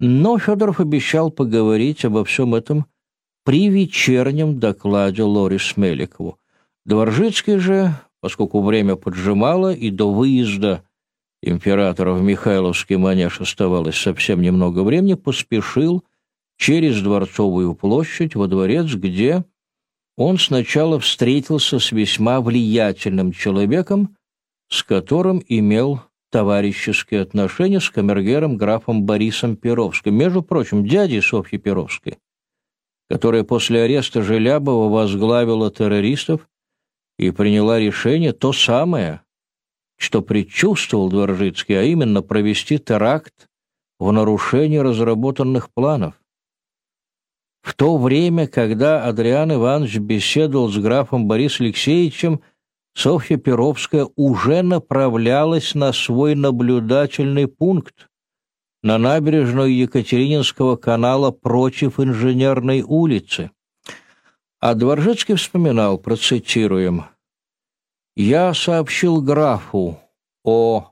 но 0.00 0.38
Федоров 0.38 0.80
обещал 0.80 1.30
поговорить 1.30 2.04
обо 2.04 2.24
всем 2.24 2.54
этом 2.54 2.86
при 3.44 3.68
вечернем 3.68 4.58
докладе 4.58 5.22
Лорис 5.22 5.76
Меликову. 5.76 6.38
Дворжицкий 6.86 7.58
же, 7.58 7.94
поскольку 8.20 8.62
время 8.62 8.96
поджимало 8.96 9.74
и 9.74 9.90
до 9.90 10.10
выезда 10.10 10.82
императора 11.44 12.12
в 12.12 12.22
Михайловский 12.22 12.96
манеж 12.96 13.40
оставалось 13.40 13.96
совсем 13.96 14.40
немного 14.40 14.82
времени, 14.82 15.14
поспешил 15.14 16.04
через 16.56 17.00
Дворцовую 17.00 17.74
площадь 17.74 18.34
во 18.34 18.46
дворец, 18.46 18.92
где 18.94 19.44
он 20.16 20.38
сначала 20.38 20.98
встретился 21.00 21.78
с 21.78 21.92
весьма 21.92 22.40
влиятельным 22.40 23.32
человеком, 23.32 24.16
с 24.70 24.82
которым 24.82 25.42
имел 25.46 26.00
товарищеские 26.30 27.20
отношения 27.20 27.80
с 27.80 27.90
камергером 27.90 28.56
графом 28.56 29.04
Борисом 29.04 29.56
Перовским, 29.56 30.14
между 30.14 30.42
прочим, 30.42 30.86
дядей 30.86 31.20
Софьи 31.20 31.58
Перовской 31.58 32.18
которая 33.08 33.44
после 33.44 33.82
ареста 33.82 34.22
Желябова 34.22 34.88
возглавила 34.88 35.70
террористов 35.70 36.48
и 37.18 37.30
приняла 37.30 37.78
решение 37.78 38.32
то 38.32 38.52
самое, 38.52 39.22
что 39.96 40.22
предчувствовал 40.22 41.08
Дворжицкий, 41.08 41.78
а 41.78 41.82
именно 41.82 42.22
провести 42.22 42.78
теракт 42.78 43.48
в 43.98 44.10
нарушении 44.12 44.78
разработанных 44.78 45.70
планов. 45.72 46.14
В 47.62 47.74
то 47.74 47.96
время, 47.96 48.46
когда 48.46 49.04
Адриан 49.04 49.54
Иванович 49.54 49.96
беседовал 49.98 50.68
с 50.68 50.76
графом 50.76 51.26
Борисом 51.26 51.66
Алексеевичем, 51.66 52.40
Софья 52.94 53.38
Перовская 53.38 54.06
уже 54.16 54.62
направлялась 54.62 55.74
на 55.74 55.92
свой 55.92 56.34
наблюдательный 56.34 57.48
пункт, 57.48 58.08
на 58.82 58.98
набережную 58.98 59.74
Екатерининского 59.74 60.76
канала 60.76 61.30
против 61.30 61.98
Инженерной 61.98 62.82
улицы. 62.82 63.50
А 64.60 64.74
Дворжецкий 64.74 65.34
вспоминал, 65.34 65.98
процитируем, 65.98 67.06
«Я 68.16 68.54
сообщил 68.54 69.20
графу 69.20 69.98
о 70.44 70.90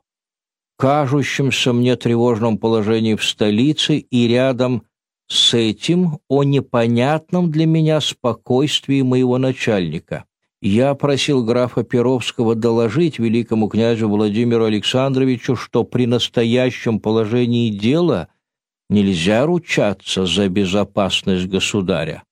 кажущемся 0.77 1.71
мне 1.71 1.95
тревожном 1.95 2.57
положении 2.57 3.15
в 3.15 3.23
столице 3.23 3.97
и 3.97 4.27
рядом 4.27 4.83
с 5.27 5.53
этим 5.53 6.19
о 6.27 6.43
непонятном 6.43 7.49
для 7.49 7.65
меня 7.65 8.01
спокойствии 8.01 9.01
моего 9.01 9.37
начальника. 9.37 10.25
Я 10.61 10.93
просил 10.95 11.43
графа 11.43 11.83
Перовского 11.83 12.55
доложить 12.55 13.19
великому 13.19 13.67
князю 13.67 14.07
Владимиру 14.07 14.65
Александровичу, 14.65 15.55
что 15.55 15.83
при 15.83 16.05
настоящем 16.05 16.99
положении 16.99 17.69
дела 17.69 18.29
нельзя 18.89 19.45
ручаться 19.45 20.25
за 20.25 20.47
безопасность 20.47 21.47
государя. 21.47 22.23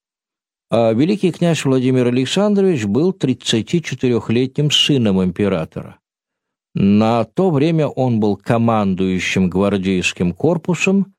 А 0.73 0.93
великий 0.93 1.33
князь 1.33 1.65
Владимир 1.65 2.07
Александрович 2.07 2.85
был 2.85 3.11
34-летним 3.11 4.71
сыном 4.71 5.21
императора. 5.21 5.99
На 6.73 7.25
то 7.25 7.51
время 7.51 7.87
он 7.87 8.21
был 8.21 8.37
командующим 8.37 9.49
гвардейским 9.49 10.31
корпусом 10.31 11.13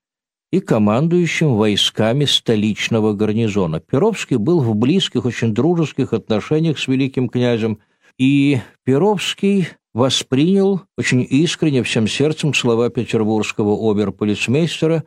и 0.50 0.61
командующим 0.61 1.56
войсками 1.56 2.25
столичного 2.25 3.12
гарнизона. 3.12 3.78
Перовский 3.78 4.38
был 4.38 4.61
в 4.61 4.75
близких, 4.75 5.26
очень 5.26 5.52
дружеских 5.52 6.14
отношениях 6.14 6.78
с 6.78 6.88
великим 6.88 7.28
князем, 7.28 7.78
и 8.16 8.59
Перовский 8.85 9.68
воспринял 9.92 10.80
очень 10.97 11.26
искренне 11.28 11.82
всем 11.82 12.09
сердцем 12.09 12.54
слова 12.54 12.88
петербургского 12.88 13.90
оберполицмейстера 13.90 15.04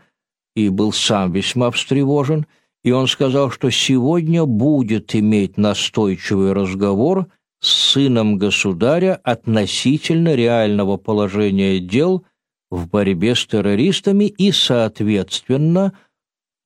и 0.55 0.69
был 0.69 0.91
сам 0.91 1.31
весьма 1.31 1.71
встревожен, 1.71 2.45
и 2.85 2.91
он 2.91 3.07
сказал, 3.07 3.49
что 3.49 3.71
сегодня 3.71 4.45
будет 4.45 5.15
иметь 5.15 5.57
настойчивый 5.57 6.53
разговор 6.53 7.25
с 7.59 7.67
сыном 7.67 8.37
государя 8.37 9.19
относительно 9.23 10.35
реального 10.35 10.97
положения 10.97 11.79
дел 11.79 12.23
в 12.69 12.87
борьбе 12.87 13.33
с 13.33 13.43
террористами 13.47 14.25
и, 14.25 14.51
соответственно, 14.51 15.93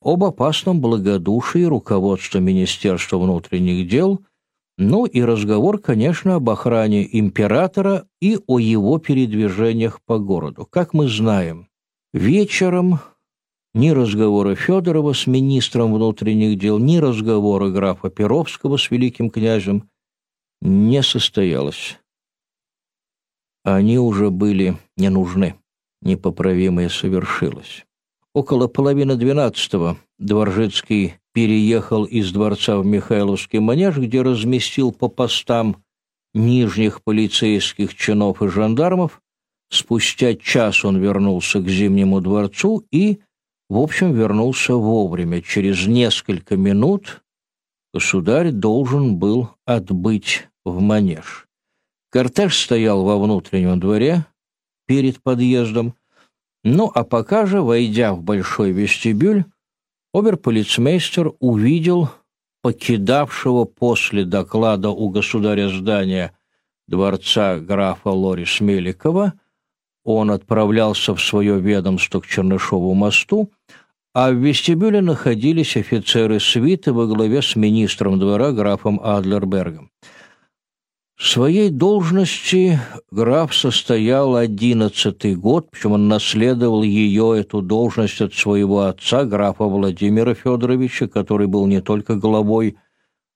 об 0.02 0.26
опасном 0.26 0.82
благодушии 0.82 1.64
руководства 1.64 2.40
Министерства 2.40 3.18
внутренних 3.18 3.88
дел– 3.88 4.22
ну 4.82 5.06
и 5.06 5.22
разговор, 5.22 5.80
конечно, 5.80 6.36
об 6.36 6.50
охране 6.50 7.06
императора 7.20 8.06
и 8.22 8.40
о 8.48 8.60
его 8.60 8.98
передвижениях 8.98 10.00
по 10.06 10.20
городу. 10.20 10.66
Как 10.66 10.94
мы 10.94 11.10
знаем, 11.10 11.68
вечером 12.14 13.02
ни 13.74 13.90
разговора 13.90 14.56
Федорова 14.56 15.14
с 15.14 15.28
министром 15.28 15.94
внутренних 15.94 16.58
дел, 16.58 16.80
ни 16.80 16.98
разговора 16.98 17.70
графа 17.70 18.10
Перовского 18.10 18.78
с 18.78 18.90
великим 18.92 19.30
князем 19.30 19.90
не 20.62 21.04
состоялось. 21.04 22.00
Они 23.64 24.00
уже 24.00 24.30
были 24.30 24.78
не 24.98 25.10
нужны, 25.10 25.56
непоправимое 26.02 26.90
совершилось. 26.90 27.86
Около 28.34 28.68
половины 28.68 29.16
двенадцатого 29.16 29.98
Дворжицкий 30.18 31.16
переехал 31.34 32.04
из 32.04 32.32
дворца 32.32 32.78
в 32.78 32.86
Михайловский 32.86 33.60
манеж, 33.60 33.98
где 33.98 34.22
разместил 34.22 34.92
по 34.92 35.08
постам 35.08 35.84
нижних 36.34 37.04
полицейских 37.04 37.96
чинов 37.96 38.42
и 38.42 38.48
жандармов. 38.48 39.22
Спустя 39.72 40.36
час 40.36 40.84
он 40.84 40.98
вернулся 40.98 41.60
к 41.60 41.68
Зимнему 41.70 42.22
дворцу 42.22 42.86
и, 42.92 43.20
в 43.70 43.78
общем, 43.78 44.14
вернулся 44.14 44.74
вовремя. 44.76 45.42
Через 45.42 45.88
несколько 45.88 46.58
минут 46.58 47.22
государь 47.94 48.52
должен 48.52 49.18
был 49.18 49.50
отбыть 49.66 50.48
в 50.66 50.82
манеж. 50.82 51.48
Кортеж 52.12 52.58
стоял 52.58 53.04
во 53.04 53.18
внутреннем 53.18 53.80
дворе 53.80 54.26
перед 54.88 55.22
подъездом, 55.22 55.94
ну 56.64 56.92
а 56.94 57.04
пока 57.04 57.46
же, 57.46 57.62
войдя 57.62 58.14
в 58.14 58.22
большой 58.22 58.72
вестибюль, 58.72 59.46
Оберполицмейстер 60.12 61.34
увидел 61.40 62.10
покидавшего 62.64 63.66
после 63.66 64.26
доклада 64.26 64.90
у 64.90 65.10
государя 65.10 65.70
здания 65.70 66.36
дворца 66.88 67.60
графа 67.60 68.10
Лорис 68.10 68.60
Меликова. 68.60 69.34
Он 70.12 70.32
отправлялся 70.32 71.14
в 71.14 71.22
свое 71.22 71.60
ведомство 71.60 72.20
к 72.20 72.26
Чернышову 72.26 72.96
мосту, 72.96 73.52
а 74.12 74.32
в 74.32 74.38
вестибюле 74.38 75.02
находились 75.02 75.78
офицеры 75.78 76.40
свиты 76.40 76.94
во 76.94 77.06
главе 77.06 77.44
с 77.44 77.56
министром 77.56 78.18
двора 78.18 78.52
графом 78.52 79.00
Адлербергом. 79.04 79.92
В 81.16 81.28
своей 81.28 81.70
должности 81.70 82.80
граф 83.12 83.54
состоял 83.54 84.36
одиннадцатый 84.36 85.36
год, 85.36 85.70
причем 85.70 85.92
он 85.92 86.08
наследовал 86.08 86.82
ее, 86.82 87.36
эту 87.40 87.62
должность 87.62 88.20
от 88.20 88.34
своего 88.34 88.86
отца, 88.86 89.26
графа 89.26 89.66
Владимира 89.66 90.34
Федоровича, 90.34 91.08
который 91.08 91.46
был 91.46 91.68
не 91.68 91.82
только 91.82 92.16
главой 92.16 92.78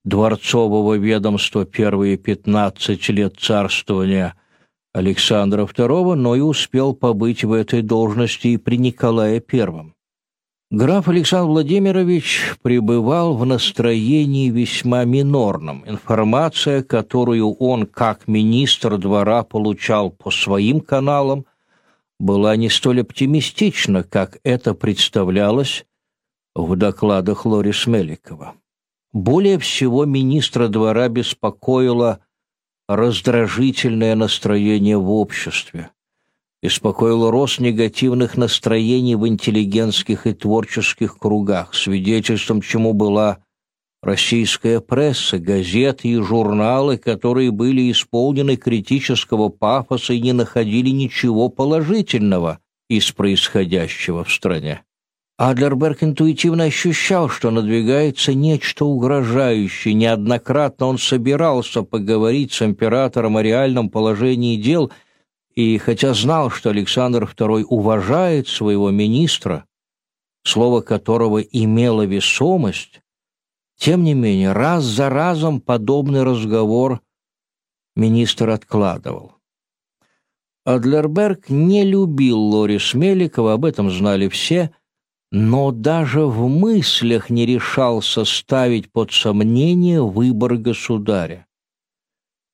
дворцового 0.06 0.96
ведомства 0.96 1.66
первые 1.66 2.18
пятнадцать 2.18 3.10
лет 3.10 3.36
царствования 3.40 4.34
Александра 4.94 5.64
II, 5.66 6.14
но 6.14 6.36
и 6.36 6.40
успел 6.40 6.94
побыть 6.94 7.44
в 7.44 7.52
этой 7.52 7.82
должности 7.82 8.50
и 8.50 8.58
при 8.58 8.78
Николае 8.78 9.40
Первом. 9.40 9.96
Граф 10.70 11.08
Александр 11.08 11.50
Владимирович 11.50 12.56
пребывал 12.62 13.36
в 13.36 13.46
настроении 13.46 14.50
весьма 14.50 15.04
минорном. 15.04 15.84
Информация, 15.88 16.82
которую 16.84 17.54
он, 17.54 17.86
как 17.86 18.28
министр 18.28 18.98
двора, 18.98 19.44
получал 19.44 20.10
по 20.10 20.32
своим 20.32 20.80
каналам, 20.80 21.46
была 22.20 22.56
не 22.56 22.70
столь 22.70 23.02
оптимистична, 23.02 24.04
как 24.04 24.40
это 24.44 24.74
представлялось 24.74 25.86
в 26.56 26.76
докладах 26.76 27.46
Лорис 27.46 27.86
Меликова. 27.86 28.56
Более 29.12 29.60
всего 29.60 30.06
министра 30.06 30.70
двора 30.70 31.08
беспокоило 31.08 32.20
раздражительное 32.88 34.16
настроение 34.16 34.98
в 34.98 35.10
обществе 35.10 35.92
беспокоил 36.62 37.30
рост 37.30 37.60
негативных 37.60 38.38
настроений 38.38 39.16
в 39.16 39.28
интеллигентских 39.28 40.28
и 40.28 40.34
творческих 40.34 41.18
кругах, 41.18 41.74
свидетельством 41.74 42.62
чему 42.62 42.94
была 42.94 43.40
российская 44.02 44.80
пресса, 44.80 45.40
газеты 45.40 46.08
и 46.08 46.16
журналы, 46.18 46.98
которые 46.98 47.52
были 47.52 47.92
исполнены 47.92 48.56
критического 48.56 49.50
пафоса 49.50 50.14
и 50.14 50.22
не 50.22 50.32
находили 50.32 50.90
ничего 50.90 51.50
положительного 51.50 52.60
из 52.90 53.12
происходящего 53.12 54.24
в 54.24 54.32
стране. 54.32 54.84
Адлерберг 55.38 56.04
интуитивно 56.04 56.66
ощущал, 56.66 57.28
что 57.28 57.52
надвигается 57.52 58.34
нечто 58.34 58.86
угрожающее. 58.86 59.94
Неоднократно 59.94 60.86
он 60.88 60.98
собирался 60.98 61.82
поговорить 61.82 62.54
с 62.54 62.62
императором 62.62 63.38
о 63.38 63.44
реальном 63.44 63.90
положении 63.90 64.56
дел– 64.58 64.92
и 65.56 65.78
хотя 65.78 66.14
знал, 66.14 66.50
что 66.50 66.72
Александр 66.72 67.24
II 67.24 67.64
уважает 67.64 68.48
своего 68.48 68.90
министра, 68.90 69.66
слово 70.44 70.82
которого 70.82 71.40
имело 71.40 72.04
весомость, 72.04 73.02
тем 73.78 74.04
не 74.04 74.14
менее 74.14 74.54
раз 74.54 74.84
за 74.84 75.10
разом 75.10 75.62
подобный 75.62 76.24
разговор 76.24 77.02
министр 77.96 78.50
откладывал. 78.50 79.34
Адлерберг 80.66 81.50
не 81.50 81.84
любил 81.84 82.40
Лорис 82.40 82.94
Меликова, 82.94 83.54
об 83.54 83.66
этом 83.66 83.92
знали 83.92 84.30
все, 84.30 84.74
но 85.34 85.72
даже 85.72 86.26
в 86.26 86.48
мыслях 86.48 87.30
не 87.30 87.46
решался 87.46 88.24
ставить 88.24 88.90
под 88.90 89.12
сомнение 89.12 90.02
выбор 90.02 90.56
государя. 90.56 91.48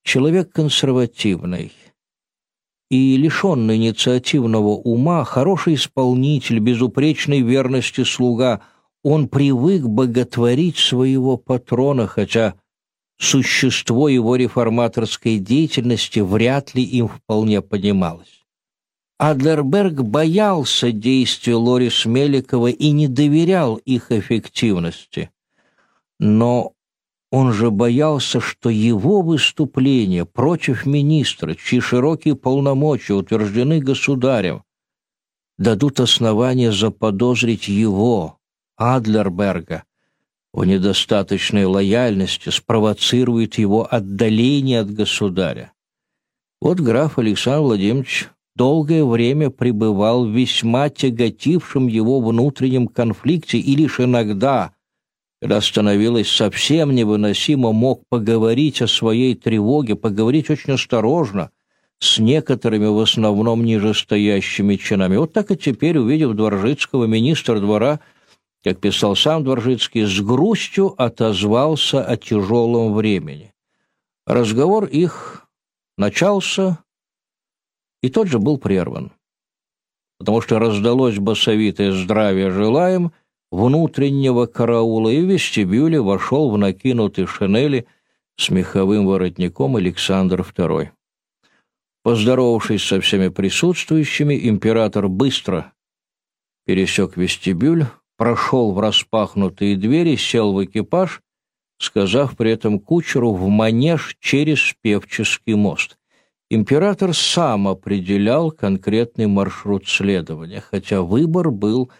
Человек 0.03 0.51
консервативный– 0.51 1.71
и 2.89 3.17
лишенный 3.17 3.77
инициативного 3.77 4.69
ума, 4.69 5.23
хороший 5.23 5.75
исполнитель, 5.75 6.59
безупречной 6.59 7.41
верности 7.41 8.03
слуга, 8.03 8.61
он 9.03 9.27
привык 9.27 9.83
боготворить 9.83 10.77
своего 10.77 11.37
патрона, 11.37 12.07
хотя 12.07 12.55
существо 13.19 14.09
его 14.09 14.35
реформаторской 14.35 15.37
деятельности 15.37 16.19
вряд 16.19 16.73
ли 16.73 16.83
им 16.83 17.07
вполне 17.07 17.61
понималось. 17.61 18.38
Адлерберг 19.19 20.01
боялся 20.01 20.93
действий 20.93 21.53
Лорис 21.53 22.05
Меликова 22.05 22.67
и 22.67 22.91
не 22.91 23.09
доверял 23.09 23.75
их 23.75 24.13
эффективности. 24.13 25.29
Но 26.19 26.71
он 27.29 27.51
же 27.51 27.69
боялся, 27.69 28.39
что 28.39 28.69
его 28.69 29.21
выступление 29.21 30.25
против 30.25 30.85
министра, 30.85 31.53
чьи 31.53 31.81
широкие 31.81 32.35
полномочия 32.35 33.13
утверждены 33.13 33.81
государем, 33.81 34.63
дадут 35.57 35.99
основания 35.99 36.71
заподозрить 36.71 37.67
его, 37.67 38.39
Адлерберга, 38.77 39.83
в 40.53 40.63
недостаточной 40.63 41.65
лояльности, 41.65 42.49
спровоцирует 42.49 43.57
его 43.57 43.85
отдаление 43.93 44.79
от 44.79 44.93
государя. 44.93 45.73
Вот 46.61 46.79
граф 46.79 47.19
Александр 47.19 47.63
Владимирович 47.63 48.29
долгое 48.59 49.05
время 49.05 49.49
пребывал 49.49 50.25
в 50.25 50.29
весьма 50.29 50.89
тяготившем 50.89 51.87
его 51.87 52.19
внутреннем 52.19 52.87
конфликте 52.87 53.57
и 53.57 53.75
лишь 53.75 53.99
иногда– 53.99 54.73
когда 55.41 55.61
становилось 55.61 56.29
совсем 56.29 56.93
невыносимо, 56.93 57.71
мог 57.71 58.03
поговорить 58.09 58.81
о 58.81 58.87
своей 58.87 59.35
тревоге, 59.35 59.95
поговорить 59.95 60.49
очень 60.49 60.73
осторожно, 60.73 61.51
с 61.99 62.19
некоторыми 62.19 62.87
в 62.87 62.99
основном 62.99 63.63
нижестоящими 63.63 64.75
чинами. 64.75 65.15
Вот 65.15 65.31
так 65.31 65.51
и 65.51 65.57
теперь, 65.57 65.97
увидев 65.97 66.33
Дворжицкого, 66.33 67.05
министр 67.05 67.61
двора, 67.61 68.01
как 68.63 68.79
писал 68.79 69.15
сам 69.15 69.45
Дворжицкий, 69.45 70.05
с 70.05 70.19
грустью 70.19 70.93
отозвался 71.01 72.03
о 72.03 72.17
тяжелом 72.17 72.93
времени. 72.93 73.53
Разговор 74.25 74.85
их 74.85 75.47
начался, 75.97 76.79
и 78.01 78.09
тот 78.09 78.27
же 78.27 78.39
был 78.39 78.57
прерван. 78.57 79.11
Потому 80.17 80.41
что 80.41 80.59
раздалось 80.59 81.17
басовитое 81.17 81.91
«здравия 81.91 82.51
желаем», 82.51 83.11
внутреннего 83.51 84.45
караула, 84.45 85.09
и 85.09 85.21
в 85.21 85.31
вестибюле 85.31 86.01
вошел 86.01 86.51
в 86.51 86.57
накинутой 86.57 87.25
шинели 87.25 87.87
с 88.37 88.49
меховым 88.49 89.07
воротником 89.07 89.75
Александр 89.75 90.41
II. 90.41 90.89
Поздоровавшись 92.03 92.83
со 92.83 93.01
всеми 93.01 93.29
присутствующими, 93.29 94.47
император 94.47 95.09
быстро 95.09 95.73
пересек 96.65 97.17
вестибюль, 97.17 97.87
прошел 98.15 98.73
в 98.73 98.79
распахнутые 98.79 99.75
двери, 99.75 100.15
сел 100.15 100.53
в 100.53 100.63
экипаж, 100.63 101.21
сказав 101.79 102.37
при 102.37 102.51
этом 102.51 102.79
кучеру 102.79 103.33
в 103.33 103.47
манеж 103.49 104.15
через 104.19 104.75
Певческий 104.81 105.55
мост. 105.55 105.98
Император 106.51 107.13
сам 107.13 107.67
определял 107.67 108.49
конкретный 108.49 109.27
маршрут 109.27 109.87
следования, 109.87 110.61
хотя 110.61 111.03
выбор 111.03 111.51
был 111.51 111.91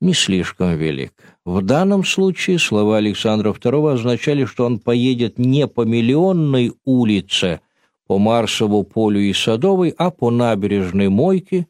не 0.00 0.12
слишком 0.12 0.76
велик. 0.76 1.12
В 1.44 1.62
данном 1.62 2.04
случае 2.04 2.58
слова 2.58 2.96
Александра 2.96 3.52
II 3.52 3.92
означали, 3.92 4.44
что 4.44 4.66
он 4.66 4.80
поедет 4.80 5.38
не 5.38 5.68
по 5.68 5.82
Миллионной 5.82 6.72
улице, 6.84 7.60
по 8.08 8.18
Марсову 8.18 8.82
полю 8.82 9.20
и 9.20 9.32
Садовой, 9.32 9.94
а 9.96 10.10
по 10.10 10.32
набережной 10.32 11.08
Мойке 11.08 11.68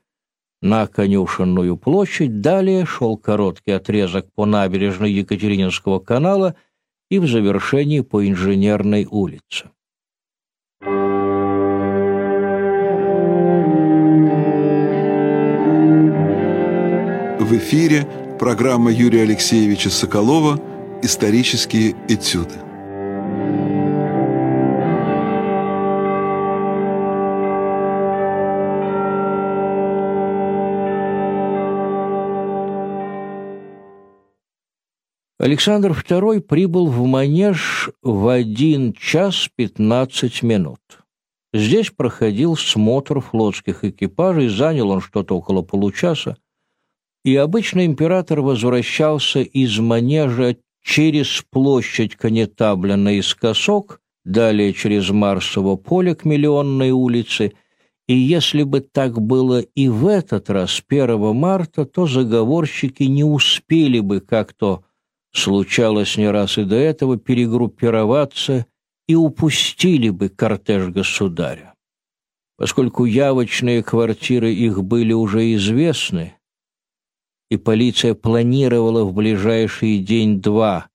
на 0.63 0.87
Конюшенную 0.87 1.77
площадь. 1.77 2.41
Далее 2.41 2.87
шел 2.87 3.19
короткий 3.19 3.73
отрезок 3.73 4.33
по 4.35 4.47
набережной 4.47 5.13
Екатерининского 5.13 5.99
канала 5.99 6.57
и 7.11 7.19
в 7.19 7.29
завершении 7.29 8.01
по 8.01 8.27
Инженерной 8.27 9.07
улице. 9.09 9.71
В 17.47 17.59
эфире 17.59 18.09
программа 18.41 18.91
Юрия 18.91 19.23
Алексеевича 19.23 19.89
Соколова 19.89 20.61
«Исторические 21.05 21.95
этюды». 22.09 22.57
Александр 35.39 35.93
II 35.93 36.41
прибыл 36.41 36.89
в 36.89 37.07
Манеж 37.07 37.91
в 38.03 38.27
один 38.27 38.93
час 38.93 39.49
пятнадцать 39.55 40.43
минут. 40.43 40.81
Здесь 41.55 41.93
проходил 41.93 42.57
смотр 42.57 43.21
флотских 43.21 43.85
экипажей, 43.85 44.49
занял 44.49 44.91
он 44.91 45.01
что-то 45.01 45.37
около 45.37 45.63
получаса, 45.63 46.37
и 47.27 47.35
обычно 47.35 47.85
император 47.85 48.41
возвращался 48.41 49.41
из 49.41 49.81
Манежа 49.81 50.59
через 50.85 51.45
площадь 51.51 52.15
Конетабля 52.15 52.97
наискосок, 52.97 54.01
далее 54.25 54.73
через 54.73 55.11
Марсово 55.11 55.75
поле 55.75 56.15
к 56.15 56.25
Миллионной 56.25 56.93
улице, 56.93 57.55
и 58.07 58.15
если 58.15 58.63
бы 58.63 58.79
так 58.79 59.21
было 59.21 59.59
и 59.59 59.89
в 59.89 60.07
этот 60.07 60.51
раз, 60.51 60.81
1 60.89 61.35
марта, 61.35 61.85
то 61.85 62.07
заговорщики 62.07 63.03
не 63.03 63.25
успели 63.25 63.99
бы 63.99 64.21
как-то 64.21 64.85
случалось 65.33 66.17
не 66.17 66.31
раз 66.31 66.59
и 66.59 66.63
до 66.63 66.77
этого, 66.77 67.19
перегруппироваться 67.19 68.67
и 69.09 69.17
упустили 69.17 70.11
бы 70.11 70.29
кортеж 70.29 70.91
государя. 70.91 71.75
Поскольку 72.57 73.05
явочные 73.05 73.83
квартиры 73.83 74.53
их 74.53 74.85
были 74.85 75.13
уже 75.13 75.53
известны, 75.55 76.37
и 77.51 77.57
полиция 77.57 78.15
планировала 78.15 79.05
в 79.05 79.13
ближайший 79.13 79.99
день-два, 79.99 80.89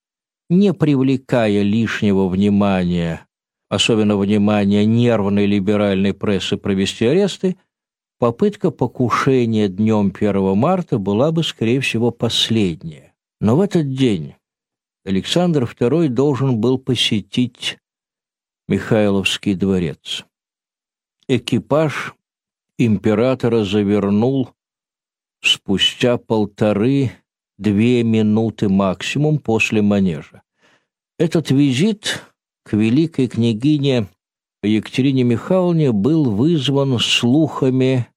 не 0.49 0.73
привлекая 0.73 1.61
лишнего 1.61 2.27
внимания, 2.27 3.25
особенно 3.69 4.17
внимания 4.17 4.85
нервной 4.85 5.45
либеральной 5.45 6.13
прессы 6.13 6.57
провести 6.57 7.05
аресты, 7.05 7.57
попытка 8.19 8.69
покушения 8.69 9.69
днем 9.69 10.13
1 10.13 10.57
марта 10.57 10.97
была 10.97 11.31
бы, 11.31 11.43
скорее 11.43 11.79
всего, 11.79 12.11
последняя. 12.11 13.13
Но 13.39 13.55
в 13.55 13.61
этот 13.61 13.93
день 13.93 14.35
Александр 15.05 15.63
II 15.63 16.09
должен 16.09 16.59
был 16.59 16.77
посетить 16.77 17.79
Михайловский 18.67 19.55
дворец. 19.55 20.25
Экипаж 21.27 22.13
императора 22.77 23.63
завернул 23.63 24.51
спустя 25.41 26.17
полторы-две 26.17 28.03
минуты 28.03 28.69
максимум 28.69 29.39
после 29.39 29.81
манежа. 29.81 30.43
Этот 31.17 31.51
визит 31.51 32.23
к 32.63 32.73
великой 32.73 33.27
княгине 33.27 34.07
Екатерине 34.63 35.23
Михайловне 35.23 35.91
был 35.91 36.29
вызван 36.29 36.99
слухами 36.99 38.07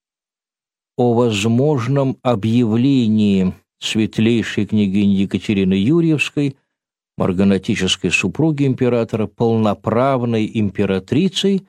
о 0.97 1.15
возможном 1.15 2.19
объявлении 2.23 3.55
светлейшей 3.79 4.67
княгини 4.67 5.15
Екатерины 5.15 5.75
Юрьевской, 5.75 6.57
марганатической 7.17 8.11
супруги 8.11 8.67
императора, 8.67 9.27
полноправной 9.27 10.51
императрицей 10.53 11.67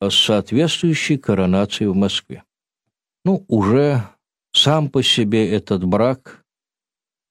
с 0.00 0.14
соответствующей 0.14 1.16
коронацией 1.16 1.88
в 1.88 1.94
Москве. 1.94 2.42
Ну, 3.24 3.44
уже 3.48 4.02
сам 4.52 4.88
по 4.88 5.02
себе 5.02 5.50
этот 5.50 5.84
брак, 5.84 6.44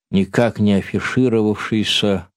никак 0.10 0.60
не 0.60 0.74
афишировавшийся, 0.74 2.28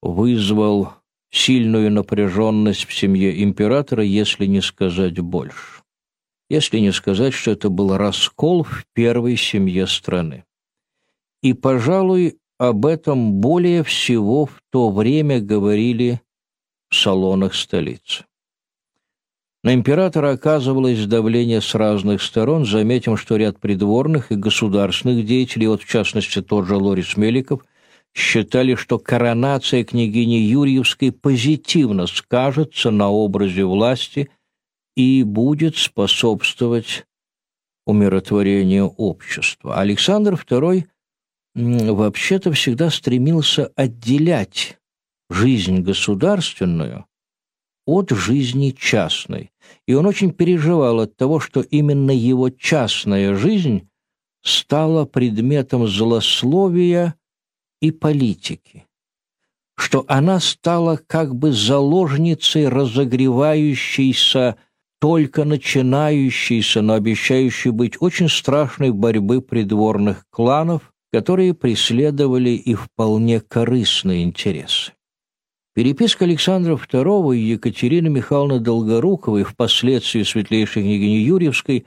вызвал 0.00 0.92
сильную 1.30 1.90
напряженность 1.90 2.86
в 2.86 2.94
семье 2.94 3.42
императора, 3.42 4.04
если 4.04 4.46
не 4.46 4.60
сказать 4.60 5.18
больше. 5.18 5.82
Если 6.50 6.78
не 6.78 6.92
сказать, 6.92 7.32
что 7.32 7.52
это 7.52 7.70
был 7.70 7.96
раскол 7.96 8.62
в 8.64 8.84
первой 8.92 9.36
семье 9.36 9.86
страны. 9.86 10.44
И, 11.42 11.54
пожалуй, 11.54 12.38
об 12.58 12.84
этом 12.84 13.40
более 13.40 13.82
всего 13.82 14.46
в 14.46 14.62
то 14.70 14.90
время 14.90 15.40
говорили 15.40 16.20
в 16.90 16.94
салонах 16.94 17.54
столицы. 17.54 18.26
На 19.62 19.74
императора 19.74 20.32
оказывалось 20.32 21.06
давление 21.06 21.60
с 21.60 21.74
разных 21.76 22.20
сторон. 22.20 22.66
Заметим, 22.66 23.16
что 23.16 23.36
ряд 23.36 23.60
придворных 23.60 24.32
и 24.32 24.34
государственных 24.34 25.24
деятелей, 25.24 25.68
вот 25.68 25.82
в 25.82 25.88
частности 25.88 26.42
тот 26.42 26.66
же 26.66 26.76
Лорис 26.76 27.16
Меликов, 27.16 27.64
считали, 28.12 28.74
что 28.74 28.98
коронация 28.98 29.84
княгини 29.84 30.34
Юрьевской 30.34 31.12
позитивно 31.12 32.08
скажется 32.08 32.90
на 32.90 33.08
образе 33.08 33.64
власти 33.64 34.30
и 34.96 35.22
будет 35.22 35.76
способствовать 35.76 37.06
умиротворению 37.86 38.88
общества. 38.88 39.78
Александр 39.78 40.34
II 40.34 40.86
вообще-то 41.54 42.52
всегда 42.52 42.90
стремился 42.90 43.70
отделять 43.76 44.78
жизнь 45.30 45.82
государственную 45.82 47.06
от 47.86 48.10
жизни 48.10 48.70
частной. 48.70 49.50
И 49.86 49.94
он 49.94 50.06
очень 50.06 50.32
переживал 50.32 51.00
от 51.00 51.16
того, 51.16 51.40
что 51.40 51.60
именно 51.60 52.10
его 52.10 52.50
частная 52.50 53.34
жизнь 53.34 53.88
стала 54.42 55.04
предметом 55.04 55.86
злословия 55.86 57.14
и 57.80 57.90
политики, 57.90 58.86
что 59.76 60.04
она 60.08 60.40
стала 60.40 61.00
как 61.06 61.34
бы 61.34 61.52
заложницей 61.52 62.68
разогревающейся, 62.68 64.56
только 65.00 65.44
начинающейся, 65.44 66.80
но 66.82 66.94
обещающей 66.94 67.70
быть 67.70 68.00
очень 68.00 68.28
страшной 68.28 68.90
борьбы 68.90 69.40
придворных 69.40 70.24
кланов 70.30 70.92
которые 71.12 71.52
преследовали 71.52 72.50
и 72.50 72.74
вполне 72.74 73.40
корыстные 73.40 74.24
интересы. 74.24 74.92
Переписка 75.74 76.26
Александра 76.26 76.74
II 76.74 77.34
и 77.36 77.40
Екатерины 77.40 78.10
Михайловны 78.10 78.60
Долгоруковой, 78.60 79.44
впоследствии 79.44 80.22
светлейшей 80.22 80.82
княгини 80.82 81.16
Юрьевской, 81.16 81.86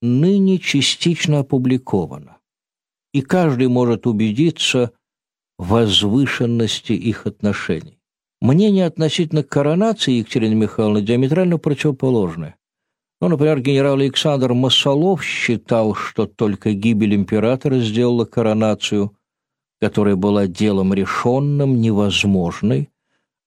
ныне 0.00 0.58
частично 0.58 1.40
опубликована. 1.40 2.38
И 3.12 3.22
каждый 3.22 3.66
может 3.66 4.06
убедиться 4.06 4.92
в 5.58 5.70
возвышенности 5.70 6.92
их 6.92 7.26
отношений. 7.26 7.98
Мнение 8.40 8.86
относительно 8.86 9.42
коронации 9.42 10.18
Екатерины 10.18 10.54
Михайловны 10.54 11.02
диаметрально 11.02 11.58
противоположное. 11.58 12.56
Ну, 13.20 13.28
например, 13.28 13.60
генерал 13.60 13.94
Александр 13.94 14.52
Масолов 14.52 15.24
считал, 15.24 15.94
что 15.94 16.26
только 16.26 16.72
гибель 16.72 17.14
императора 17.14 17.80
сделала 17.80 18.26
коронацию, 18.26 19.16
которая 19.80 20.14
была 20.14 20.46
делом 20.46 20.92
решенным, 20.92 21.80
невозможной, 21.80 22.90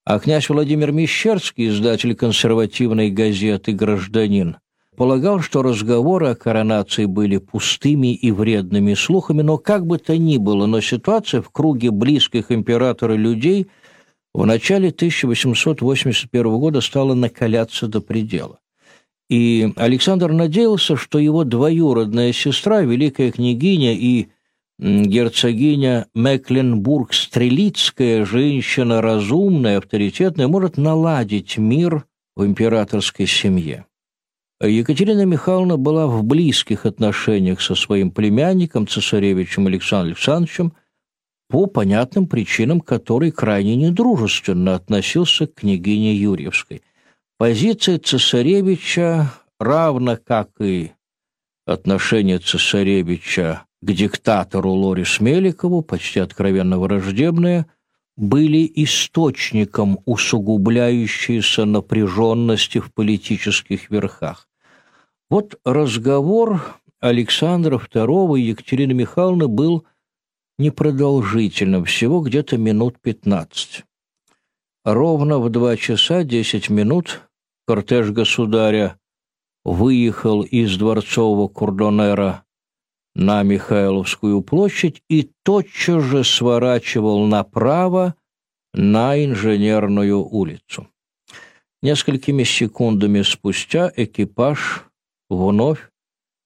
а 0.10 0.20
князь 0.20 0.48
Владимир 0.48 0.94
Мещерский, 0.94 1.68
издатель 1.68 2.16
консервативной 2.16 3.12
газеты 3.12 3.74
«Гражданин», 3.74 4.56
полагал, 4.96 5.42
что 5.42 5.62
разговоры 5.62 6.28
о 6.28 6.36
коронации 6.36 7.04
были 7.04 7.40
пустыми 7.40 8.16
и 8.16 8.32
вредными 8.32 8.94
слухами, 8.94 9.42
но 9.42 9.58
как 9.58 9.86
бы 9.86 9.98
то 9.98 10.18
ни 10.18 10.38
было, 10.38 10.66
но 10.66 10.80
ситуация 10.80 11.42
в 11.42 11.50
круге 11.50 11.92
близких 11.92 12.54
императора 12.54 13.16
людей 13.16 13.68
в 14.34 14.46
начале 14.46 14.92
1881 14.92 16.58
года 16.58 16.80
стала 16.80 17.14
накаляться 17.14 17.90
до 17.90 18.00
предела. 18.00 18.60
И 19.30 19.74
Александр 19.76 20.32
надеялся, 20.32 20.96
что 20.96 21.20
его 21.20 21.44
двоюродная 21.44 22.32
сестра, 22.32 22.80
великая 22.80 23.34
княгиня 23.34 23.94
и 23.94 24.28
герцогиня 24.80 26.08
Мекленбург-Стрелицкая, 26.14 28.26
женщина 28.26 29.02
разумная, 29.02 29.80
авторитетная, 29.80 30.48
может 30.48 30.78
наладить 30.78 31.58
мир 31.58 32.06
в 32.36 32.46
императорской 32.46 33.26
семье. 33.26 33.86
Екатерина 34.62 35.26
Михайловна 35.26 35.78
была 35.78 36.08
в 36.08 36.24
близких 36.24 36.86
отношениях 36.86 37.62
со 37.62 37.76
своим 37.76 38.12
племянником, 38.12 38.88
цесаревичем 38.88 39.68
Александром 39.68 40.10
Александровичем, 40.10 40.74
по 41.50 41.68
понятным 41.68 42.28
причинам, 42.28 42.82
который 42.82 43.32
крайне 43.32 43.76
недружественно 43.76 44.76
относился 44.76 45.48
к 45.48 45.56
княгине 45.56 46.16
Юрьевской. 46.16 46.82
Позиция 47.38 48.00
цесаревича, 48.00 49.32
равно 49.60 50.18
как 50.18 50.50
и 50.60 50.92
отношение 51.66 52.40
цесаревича 52.40 53.67
к 53.82 53.92
диктатору 53.92 54.72
Лорис 54.72 55.20
Меликову, 55.20 55.82
почти 55.82 56.20
откровенно 56.20 56.80
враждебные, 56.80 57.68
были 58.16 58.70
источником 58.76 60.00
усугубляющейся 60.06 61.66
напряженности 61.66 62.80
в 62.80 62.92
политических 62.92 63.92
верхах. 63.92 64.48
Вот 65.30 65.60
разговор 65.64 66.80
Александра 67.00 67.78
II 67.78 68.40
и 68.40 68.44
Екатерины 68.44 68.94
Михайловны 68.94 69.48
был 69.48 69.86
непродолжительным, 70.58 71.86
всего 71.86 72.22
где-то 72.22 72.58
минут 72.58 73.00
пятнадцать. 73.00 73.84
Ровно 74.84 75.38
в 75.38 75.50
два 75.50 75.78
часа 75.78 76.24
десять 76.24 76.70
минут 76.70 77.30
кортеж 77.68 78.10
государя 78.10 78.98
выехал 79.64 80.42
из 80.42 80.76
дворцового 80.78 81.50
курдонера 81.50 82.44
на 83.18 83.42
Михайловскую 83.42 84.44
площадь 84.44 85.02
и 85.10 85.32
тотчас 85.44 86.04
же 86.04 86.24
сворачивал 86.24 87.26
направо 87.26 88.14
на 88.76 89.24
Инженерную 89.26 90.24
улицу. 90.24 90.88
Несколькими 91.82 92.44
секундами 92.44 93.24
спустя 93.24 93.92
экипаж 93.96 94.86
вновь 95.30 95.90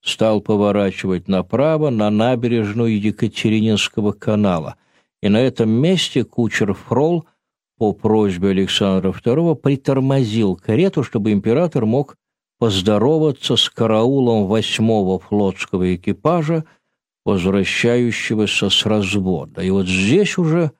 стал 0.02 0.40
поворачивать 0.40 1.28
направо 1.28 1.90
на 1.90 2.10
набережную 2.10 3.00
Екатерининского 3.00 4.14
канала, 4.14 4.78
и 5.22 5.28
на 5.28 5.42
этом 5.42 5.70
месте 5.70 6.24
кучер 6.24 6.74
Фрол 6.74 7.28
по 7.78 7.92
просьбе 7.92 8.50
Александра 8.50 9.12
II 9.12 9.56
притормозил 9.56 10.56
карету, 10.56 11.04
чтобы 11.04 11.34
император 11.34 11.86
мог 11.86 12.16
поздороваться 12.62 13.56
с 13.56 13.72
караулом 13.72 14.46
восьмого 14.46 15.18
флотского 15.18 15.96
экипажа, 15.96 16.64
возвращающегося 17.26 18.70
с 18.70 18.86
развода. 18.86 19.64
И 19.64 19.72
вот 19.72 19.88
здесь 19.88 20.38
уже, 20.38 20.72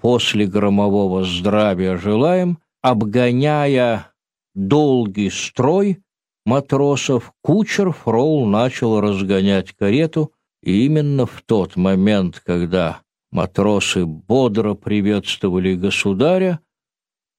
после 0.00 0.46
громового 0.46 1.24
«здравия 1.24 1.98
желаем», 1.98 2.60
обгоняя 2.80 4.10
долгий 4.54 5.28
строй 5.28 5.98
матросов, 6.46 7.34
кучер 7.42 7.92
Фрол 7.92 8.46
начал 8.46 8.98
разгонять 8.98 9.72
карету, 9.72 10.32
и 10.62 10.86
именно 10.86 11.26
в 11.26 11.42
тот 11.44 11.76
момент, 11.76 12.40
когда 12.42 13.02
Матросы 13.30 14.06
бодро 14.06 14.72
приветствовали 14.72 15.74
государя. 15.74 16.60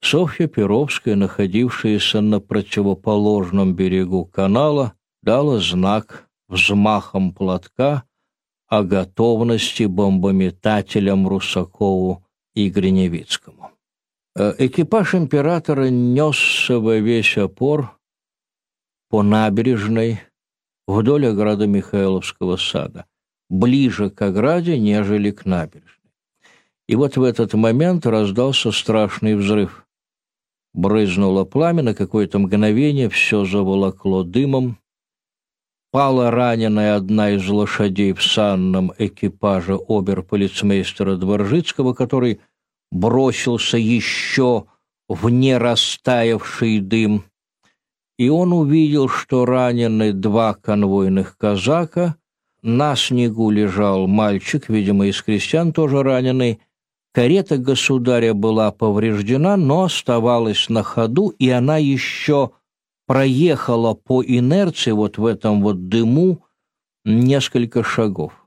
Софья 0.02 0.48
Перовская, 0.48 1.16
находившаяся 1.16 2.22
на 2.22 2.40
противоположном 2.40 3.76
берегу 3.76 4.26
канала, 4.26 4.94
дала 5.22 5.60
знак 5.60 6.30
взмахом 6.48 7.34
платка 7.34 8.04
о 8.68 8.84
готовности 8.84 9.84
бомбометателям 9.84 11.28
Русакову 11.28 12.26
и 12.56 12.70
Гриневицкому. 12.70 13.72
Э, 14.36 14.54
экипаж 14.58 15.16
императора 15.16 15.90
несся 15.90 16.80
во 16.80 16.98
весь 16.98 17.38
опор 17.38 17.98
по 19.10 19.24
набережной 19.24 20.22
вдоль 20.88 21.28
ограды 21.28 21.68
Михайловского 21.68 22.58
сада 22.58 23.06
ближе 23.50 24.10
к 24.10 24.22
ограде, 24.22 24.78
нежели 24.80 25.32
к 25.32 25.46
набережной. 25.46 26.14
И 26.88 26.96
вот 26.96 27.18
в 27.18 27.24
этот 27.24 27.54
момент 27.54 28.06
раздался 28.06 28.72
страшный 28.72 29.36
взрыв. 29.36 29.86
Брызнуло 30.74 31.46
пламя, 31.46 31.84
на 31.84 31.94
какое-то 31.94 32.40
мгновение 32.40 33.10
все 33.10 33.46
заволокло 33.46 34.24
дымом. 34.24 34.78
Пала 35.92 36.30
раненая 36.30 36.96
одна 36.96 37.32
из 37.32 37.48
лошадей 37.48 38.14
в 38.14 38.22
санном 38.22 38.94
экипаже 38.98 39.76
оберполицмейстера 39.76 41.16
Дворжицкого, 41.16 41.94
который 41.94 42.40
бросился 42.92 43.78
еще 43.78 44.66
в 45.08 45.30
нерастаявший 45.30 46.80
дым. 46.80 47.24
И 48.20 48.30
он 48.30 48.54
увидел, 48.54 49.10
что 49.10 49.46
ранены 49.46 50.14
два 50.14 50.54
конвойных 50.54 51.38
казака— 51.38 52.16
на 52.62 52.96
снегу 52.96 53.52
лежал 53.52 54.08
мальчик, 54.08 54.68
видимо, 54.68 55.08
из 55.08 55.22
крестьян, 55.22 55.72
тоже 55.72 56.04
раненый. 56.04 56.60
Карета 57.12 57.58
государя 57.58 58.34
была 58.34 58.72
повреждена, 58.72 59.58
но 59.58 59.84
оставалась 59.84 60.70
на 60.70 60.84
ходу, 60.84 61.30
и 61.30 61.50
она 61.50 61.78
еще 61.78 62.52
проехала 63.08 63.96
по 63.96 64.24
инерции 64.24 64.92
вот 64.92 65.18
в 65.18 65.26
этом 65.26 65.62
вот 65.62 65.90
дыму 65.90 66.44
несколько 67.06 67.84
шагов. 67.84 68.46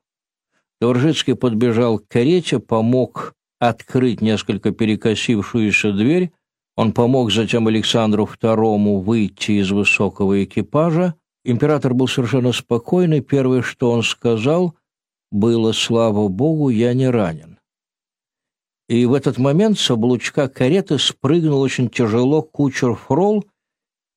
Дворжицкий 0.80 1.34
подбежал 1.34 1.98
к 1.98 2.06
карете, 2.08 2.60
помог 2.60 3.34
открыть 3.58 4.20
несколько 4.20 4.70
перекосившуюся 4.70 5.92
дверь. 5.92 6.32
Он 6.76 6.92
помог 6.92 7.32
затем 7.32 7.68
Александру 7.68 8.28
II 8.40 9.00
выйти 9.00 9.52
из 9.52 9.70
высокого 9.70 10.42
экипажа. 10.42 11.14
Император 11.44 11.94
был 11.94 12.08
совершенно 12.08 12.52
спокойный. 12.52 13.20
Первое, 13.20 13.62
что 13.62 13.90
он 13.90 14.02
сказал, 14.02 14.76
было 15.30 15.72
«Слава 15.72 16.28
Богу, 16.28 16.68
я 16.68 16.94
не 16.94 17.08
ранен». 17.08 17.51
И 18.92 19.06
в 19.06 19.14
этот 19.14 19.38
момент 19.38 19.78
с 19.78 19.90
облучка 19.90 20.50
кареты 20.50 20.98
спрыгнул 20.98 21.62
очень 21.62 21.88
тяжело 21.88 22.42
кучер 22.42 22.94
Фрол, 22.94 23.42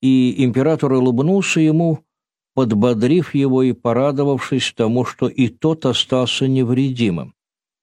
и 0.02 0.44
император 0.44 0.92
улыбнулся 0.92 1.62
ему, 1.62 2.00
подбодрив 2.56 3.34
его 3.34 3.64
и 3.64 3.72
порадовавшись 3.72 4.74
тому, 4.76 5.06
что 5.06 5.30
и 5.30 5.48
тот 5.48 5.86
остался 5.86 6.50
невредимым. 6.50 7.36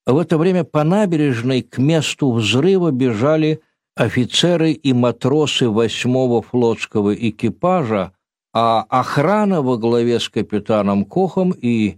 В 0.05 0.19
это 0.19 0.37
время 0.37 0.65
по 0.65 0.83
набережной 0.83 1.63
к 1.63 1.79
месту 1.79 2.31
взрыва 2.31 2.91
бежали 2.91 3.61
офицеры 3.95 4.71
и 4.71 4.93
матросы 4.93 5.69
восьмого 5.69 6.43
флотского 6.43 7.15
экипажа, 7.15 8.11
а 8.53 8.85
охрана 8.87 9.63
во 9.63 9.77
главе 9.77 10.19
с 10.19 10.29
капитаном 10.29 11.05
Кохом 11.05 11.55
и 11.59 11.97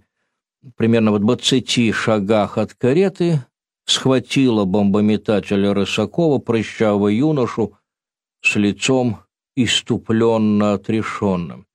примерно 0.77 1.11
в 1.11 1.19
20 1.19 1.93
шагах 1.93 2.57
от 2.57 2.73
кареты 2.75 3.41
схватила 3.85 4.65
бомбометателя 4.65 5.73
Рысакова, 5.73 6.39
прыщавого 6.39 7.07
юношу, 7.07 7.73
с 8.41 8.55
лицом 8.55 9.19
иступленно 9.55 10.73
отрешенным. 10.73 11.65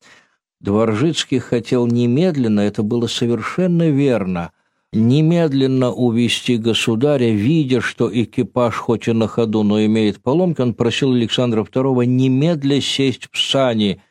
Дворжицкий 0.60 1.38
хотел 1.38 1.86
немедленно, 1.86 2.60
это 2.60 2.82
было 2.82 3.06
совершенно 3.06 3.88
верно, 3.88 4.52
немедленно 4.92 5.90
увести 5.90 6.58
государя, 6.58 7.30
видя, 7.30 7.80
что 7.80 8.10
экипаж 8.12 8.74
хоть 8.74 9.08
и 9.08 9.12
на 9.12 9.26
ходу, 9.26 9.62
но 9.62 9.82
имеет 9.86 10.22
поломки, 10.22 10.60
он 10.60 10.74
просил 10.74 11.12
Александра 11.12 11.62
II 11.62 12.04
немедля 12.04 12.80
сесть 12.80 13.28
в 13.32 13.38
сани– 13.38 14.02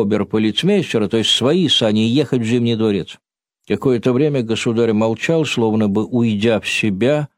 оберполицмейстера, 0.00 1.08
то 1.08 1.18
есть 1.18 1.30
свои 1.30 1.68
сани, 1.68 2.00
ехать 2.00 2.40
в 2.40 2.44
Зимний 2.44 2.76
дворец. 2.76 3.18
Какое-то 3.66 4.12
время 4.12 4.42
государь 4.42 4.92
молчал, 4.92 5.44
словно 5.44 5.88
бы 5.88 6.04
уйдя 6.04 6.60
в 6.60 6.68
себя 6.68 7.28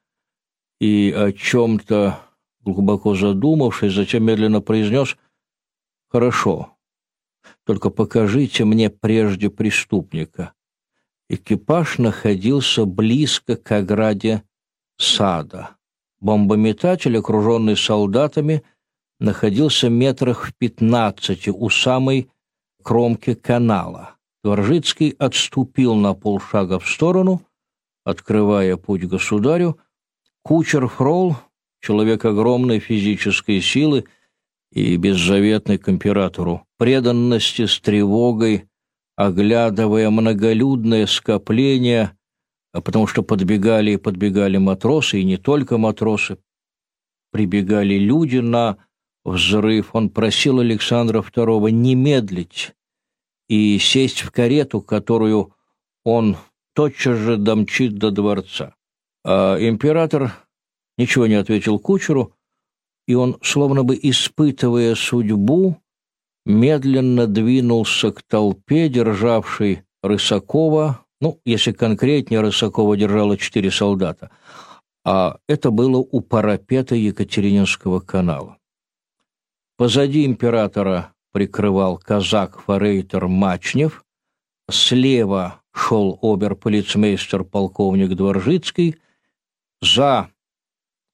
и 0.81 1.13
о 1.15 1.33
чем-то 1.33 2.21
глубоко 2.65 3.15
задумавшись, 3.15 3.93
затем 3.93 4.25
медленно 4.25 4.61
произнес 4.61 5.17
«Хорошо, 6.09 6.77
только 7.65 7.91
покажите 7.91 8.65
мне 8.65 8.91
прежде 8.91 9.51
преступника». 9.51 10.55
Экипаж 11.29 11.99
находился 11.99 12.85
близко 12.85 13.57
к 13.57 13.73
ограде 13.73 14.43
сада. 14.99 15.77
Бомбометатель, 16.21 17.17
окруженный 17.19 17.77
солдатами, 17.77 18.63
находился 19.21 19.89
метрах 19.89 20.47
в 20.47 20.55
пятнадцати 20.55 21.51
у 21.51 21.71
самой 21.71 22.31
кромке 22.83 23.35
канала. 23.35 24.17
Дворжицкий 24.45 25.17
отступил 25.19 25.95
на 25.95 26.13
полшага 26.13 26.79
в 26.79 26.87
сторону, 26.87 27.41
открывая 28.05 28.77
путь 28.77 29.05
государю. 29.05 29.79
Кучер 30.43 30.87
Фрол, 30.87 31.37
человек 31.81 32.27
огромной 32.27 32.79
физической 32.79 33.63
силы 33.63 34.05
и 34.71 34.99
беззаветный 34.99 35.79
к 35.79 35.89
императору, 35.89 36.67
преданности 36.77 37.65
с 37.65 37.81
тревогой, 37.81 38.69
оглядывая 39.17 40.11
многолюдное 40.11 41.07
скопление, 41.07 42.15
а 42.75 42.83
потому 42.83 43.07
что 43.07 43.23
подбегали 43.23 43.93
и 43.93 43.97
подбегали 43.97 44.59
матросы, 44.59 45.21
и 45.21 45.25
не 45.25 45.39
только 45.39 45.79
матросы, 45.79 46.37
прибегали 47.33 47.95
люди 47.95 48.39
на 48.39 48.77
взрыв. 49.25 49.95
Он 49.95 50.11
просил 50.11 50.59
Александра 50.61 51.21
II 51.23 51.71
не 51.71 51.95
медлить 51.95 52.75
и 53.49 53.79
сесть 53.79 54.23
в 54.23 54.31
карету, 54.31 54.81
которую 54.81 55.55
он 56.05 56.37
тотчас 56.75 57.19
же 57.19 57.37
домчит 57.37 57.97
до 57.97 58.11
дворца. 58.11 58.75
А 59.25 59.57
император 59.59 60.33
ничего 60.99 61.27
не 61.27 61.35
ответил 61.35 61.79
кучеру, 61.79 62.33
и 63.07 63.15
он, 63.15 63.39
словно 63.43 63.85
бы 63.85 63.99
испытывая 64.01 64.95
судьбу, 64.95 65.79
медленно 66.45 67.27
двинулся 67.27 68.13
к 68.13 68.23
толпе, 68.23 68.89
державшей 68.89 69.85
Рысакова, 70.03 71.01
ну, 71.21 71.41
если 71.47 71.73
конкретнее, 71.73 72.41
Рысакова 72.41 72.97
держала 72.97 73.39
четыре 73.39 73.71
солдата, 73.71 74.31
а 75.05 75.39
это 75.49 75.71
было 75.71 75.99
у 75.99 76.21
парапета 76.21 76.95
Екатерининского 76.95 78.01
канала. 78.01 78.59
Позади 79.77 80.27
императора 80.27 81.14
прикрывал 81.35 81.99
казак-форейтер 81.99 83.27
Мачнев, 83.27 84.05
слева 84.71 85.61
шел 85.73 86.17
обер-полицмейстер 86.23 87.43
полковник 87.43 88.15
Дворжицкий, 88.15 88.99
за 89.83 90.29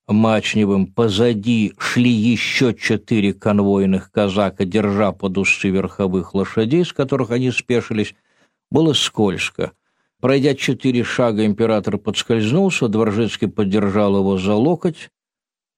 Мачневым 0.07 0.89
позади 0.89 1.73
шли 1.79 2.11
еще 2.11 2.75
четыре 2.75 3.33
конвойных 3.33 4.13
казака, 4.13 4.67
держа 4.67 5.13
под 5.13 5.39
усы 5.39 5.71
верховых 5.71 6.35
лошадей, 6.35 6.85
с 6.85 6.93
которых 6.93 7.31
они 7.31 7.51
спешились. 7.51 8.15
Было 8.71 8.93
скользко. 8.93 9.73
Пройдя 10.21 10.55
четыре 10.55 11.03
шага, 11.03 11.47
император 11.47 11.97
подскользнулся, 11.97 12.89
Дворжицкий 12.89 13.49
поддержал 13.49 14.19
его 14.19 14.37
за 14.37 14.53
локоть. 14.53 15.09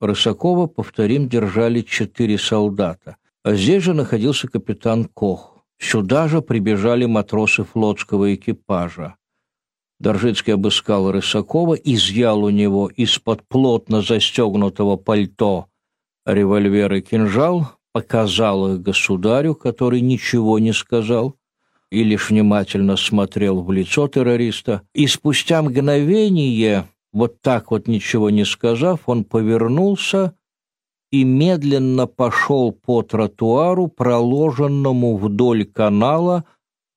Рысакова, 0.00 0.66
повторим, 0.66 1.28
держали 1.28 1.82
четыре 1.82 2.38
солдата. 2.38 3.18
Здесь 3.44 3.82
же 3.82 3.94
находился 3.94 4.48
капитан 4.48 5.04
Кох. 5.04 5.64
Сюда 5.78 6.28
же 6.28 6.42
прибежали 6.42 7.06
матросы 7.06 7.64
флотского 7.64 8.34
экипажа. 8.34 9.16
Доржицкий 9.98 10.54
обыскал 10.54 11.10
Рысакова, 11.10 11.74
изъял 11.74 12.44
у 12.44 12.50
него 12.50 12.88
из-под 12.88 13.46
плотно 13.48 14.00
застегнутого 14.00 14.96
пальто 14.96 15.66
револьвер 16.24 16.92
и 16.94 17.00
кинжал, 17.00 17.72
показал 17.92 18.74
их 18.74 18.82
государю, 18.82 19.54
который 19.54 20.00
ничего 20.00 20.58
не 20.58 20.72
сказал 20.72 21.36
и 21.90 22.04
лишь 22.04 22.30
внимательно 22.30 22.96
смотрел 22.96 23.60
в 23.60 23.70
лицо 23.70 24.08
террориста, 24.08 24.80
и 24.94 25.06
спустя 25.06 25.62
мгновение, 25.62 26.88
вот 27.12 27.42
так 27.42 27.70
вот 27.70 27.86
ничего 27.86 28.30
не 28.30 28.46
сказав, 28.46 29.00
он 29.06 29.24
повернулся 29.24 30.34
и 31.12 31.22
медленно 31.22 32.08
пошел 32.08 32.72
по 32.72 33.02
тротуару, 33.02 33.86
проложенному 33.86 35.16
вдоль 35.16 35.64
канала 35.64 36.44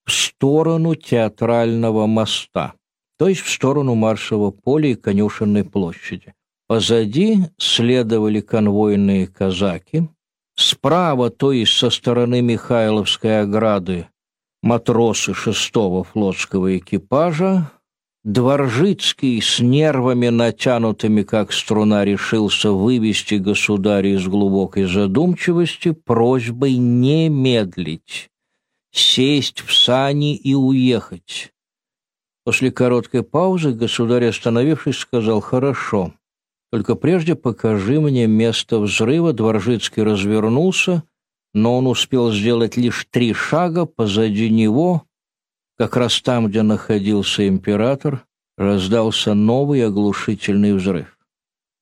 в 0.05 0.11
сторону 0.11 0.95
театрального 0.95 2.07
моста 2.07 2.73
то 3.17 3.27
есть 3.27 3.41
в 3.41 3.51
сторону 3.51 3.95
Маршевого 3.95 4.51
поля 4.51 4.89
и 4.89 4.95
Конюшенной 4.95 5.63
площади. 5.63 6.33
Позади 6.67 7.45
следовали 7.57 8.41
конвойные 8.41 9.27
казаки. 9.27 10.09
Справа, 10.57 11.29
то 11.29 11.51
есть 11.51 11.73
со 11.73 11.89
стороны 11.89 12.41
Михайловской 12.41 13.41
ограды, 13.41 14.07
матросы 14.61 15.33
шестого 15.33 16.03
флотского 16.03 16.77
экипажа. 16.77 17.71
Дворжицкий 18.25 19.39
с 19.39 19.59
нервами 19.59 20.29
натянутыми, 20.29 21.21
как 21.21 21.53
струна, 21.53 22.03
решился 22.03 22.71
вывести 22.71 23.35
государя 23.35 24.15
из 24.15 24.27
глубокой 24.27 24.85
задумчивости 24.85 25.91
просьбой 25.91 26.75
не 26.77 27.29
медлить, 27.29 28.31
сесть 28.91 29.61
в 29.61 29.75
сани 29.75 30.35
и 30.35 30.55
уехать. 30.55 31.53
После 32.43 32.71
короткой 32.71 33.21
паузы 33.21 33.73
государь, 33.73 34.25
остановившись, 34.25 34.97
сказал 34.97 35.39
«Хорошо, 35.39 36.11
только 36.71 36.95
прежде 36.95 37.35
покажи 37.35 38.01
мне 38.01 38.25
место 38.25 38.79
взрыва». 38.79 39.33
Дворжицкий 39.33 40.01
развернулся, 40.01 41.03
но 41.53 41.77
он 41.77 41.85
успел 41.85 42.31
сделать 42.31 42.75
лишь 42.75 43.05
три 43.11 43.33
шага 43.33 43.85
позади 43.85 44.49
него, 44.49 45.04
как 45.77 45.97
раз 45.97 46.21
там, 46.21 46.47
где 46.47 46.61
находился 46.61 47.47
император, 47.47 48.25
раздался 48.57 49.33
новый 49.33 49.85
оглушительный 49.85 50.73
взрыв. 50.73 51.17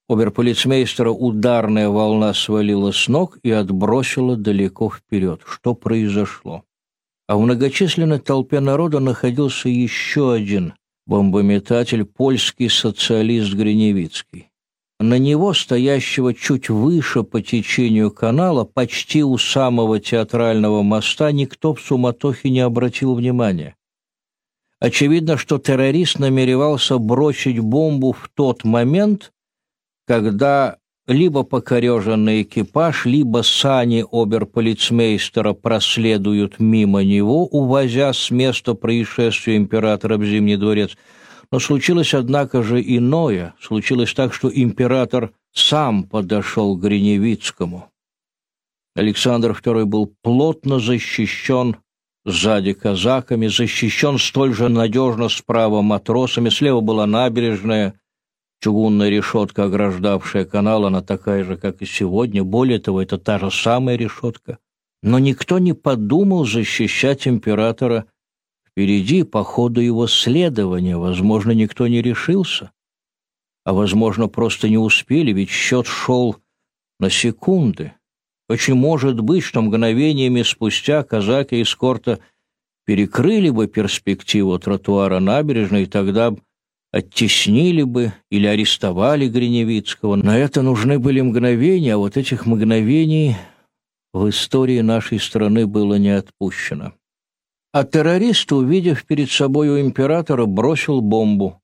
Оберполицмейстера 0.09 1.11
ударная 1.11 1.89
волна 1.89 2.33
свалила 2.33 2.91
с 2.91 3.07
ног 3.07 3.37
и 3.43 3.51
отбросила 3.51 4.35
далеко 4.35 4.89
вперед. 4.89 5.41
Что 5.45 5.73
произошло? 5.75 6.63
а 7.27 7.37
в 7.37 7.41
многочисленной 7.41 8.19
толпе 8.19 8.59
народа 8.59 8.99
находился 8.99 9.69
еще 9.69 10.33
один 10.33 10.73
бомбометатель, 11.05 12.05
польский 12.05 12.69
социалист 12.69 13.53
Гриневицкий. 13.53 14.49
На 14.99 15.17
него, 15.17 15.53
стоящего 15.53 16.33
чуть 16.33 16.69
выше 16.69 17.23
по 17.23 17.41
течению 17.41 18.09
канала, 18.11 18.63
почти 18.63 19.23
у 19.23 19.37
самого 19.37 19.99
театрального 19.99 20.81
моста, 20.81 21.31
никто 21.31 21.73
в 21.73 21.81
суматохе 21.81 22.49
не 22.49 22.61
обратил 22.61 23.15
внимания. 23.15 23.75
Очевидно, 24.83 25.37
что 25.37 25.59
террорист 25.59 26.19
намеревался 26.19 26.97
бросить 26.97 27.57
бомбу 27.57 28.11
в 28.11 28.29
тот 28.35 28.65
момент, 28.65 29.31
когда 30.05 30.75
либо 31.07 31.43
покореженный 31.43 32.41
экипаж, 32.41 33.05
либо 33.05 33.43
сани 33.43 34.03
оберполицмейстера 34.11 35.53
проследуют 35.53 36.59
мимо 36.59 37.01
него, 37.01 37.45
увозя 37.45 38.11
с 38.11 38.29
места 38.29 38.73
происшествия 38.73 39.55
императора 39.55 40.17
в 40.17 40.25
Зимний 40.25 40.57
дворец. 40.57 40.97
Но 41.49 41.59
случилось, 41.59 42.13
однако 42.13 42.61
же, 42.61 42.81
иное. 42.81 43.53
Случилось 43.61 44.13
так, 44.13 44.33
что 44.33 44.51
император 44.53 45.31
сам 45.53 46.03
подошел 46.03 46.75
к 46.75 46.81
Гриневицкому. 46.81 47.89
Александр 48.95 49.51
II 49.51 49.85
был 49.85 50.13
плотно 50.21 50.79
защищен 50.79 51.77
сзади 52.25 52.73
казаками, 52.73 53.47
защищен 53.47 54.17
столь 54.17 54.53
же 54.53 54.69
надежно 54.69 55.29
справа 55.29 55.81
матросами, 55.81 56.49
слева 56.49 56.81
была 56.81 57.05
набережная, 57.05 57.95
Чугунная 58.63 59.09
решетка, 59.09 59.65
ограждавшая 59.65 60.45
канал, 60.45 60.85
она 60.85 61.01
такая 61.01 61.43
же, 61.43 61.57
как 61.57 61.81
и 61.81 61.85
сегодня. 61.85 62.45
Более 62.45 62.79
того, 62.79 63.01
это 63.01 63.17
та 63.17 63.37
же 63.37 63.51
самая 63.51 63.97
решетка. 63.97 64.57
Но 65.01 65.19
никто 65.19 65.59
не 65.59 65.73
подумал 65.73 66.45
защищать 66.45 67.27
императора 67.27 68.05
впереди 68.65 69.23
по 69.23 69.43
ходу 69.43 69.81
его 69.81 70.07
следования. 70.07 70.95
Возможно, 70.95 71.51
никто 71.51 71.87
не 71.87 72.01
решился. 72.01 72.71
А, 73.65 73.73
возможно, 73.73 74.29
просто 74.29 74.69
не 74.69 74.77
успели, 74.77 75.33
ведь 75.33 75.49
счет 75.49 75.85
шел 75.85 76.37
на 77.01 77.09
секунды. 77.09 77.91
Очень 78.49 78.75
может 78.75 79.19
быть, 79.21 79.43
что 79.43 79.61
мгновениями 79.61 80.41
спустя 80.41 81.03
казаки 81.03 81.61
эскорта 81.61 82.19
перекрыли 82.85 83.49
бы 83.49 83.67
перспективу 83.67 84.59
тротуара 84.59 85.19
набережной, 85.19 85.83
и 85.83 85.87
тогда 85.87 86.35
оттеснили 86.91 87.83
бы 87.83 88.13
или 88.29 88.45
арестовали 88.45 89.27
Гриневицкого. 89.27 90.15
На 90.15 90.37
это 90.37 90.61
нужны 90.61 90.99
были 90.99 91.21
мгновения, 91.21 91.95
а 91.95 91.97
вот 91.97 92.17
этих 92.17 92.45
мгновений 92.45 93.35
в 94.13 94.29
истории 94.29 94.81
нашей 94.81 95.19
страны 95.19 95.65
было 95.65 95.95
не 95.95 96.11
отпущено. 96.11 96.93
А 97.71 97.83
террорист, 97.83 98.51
увидев 98.51 99.05
перед 99.05 99.31
собой 99.31 99.69
у 99.69 99.79
императора, 99.79 100.45
бросил 100.45 101.01
бомбу 101.01 101.59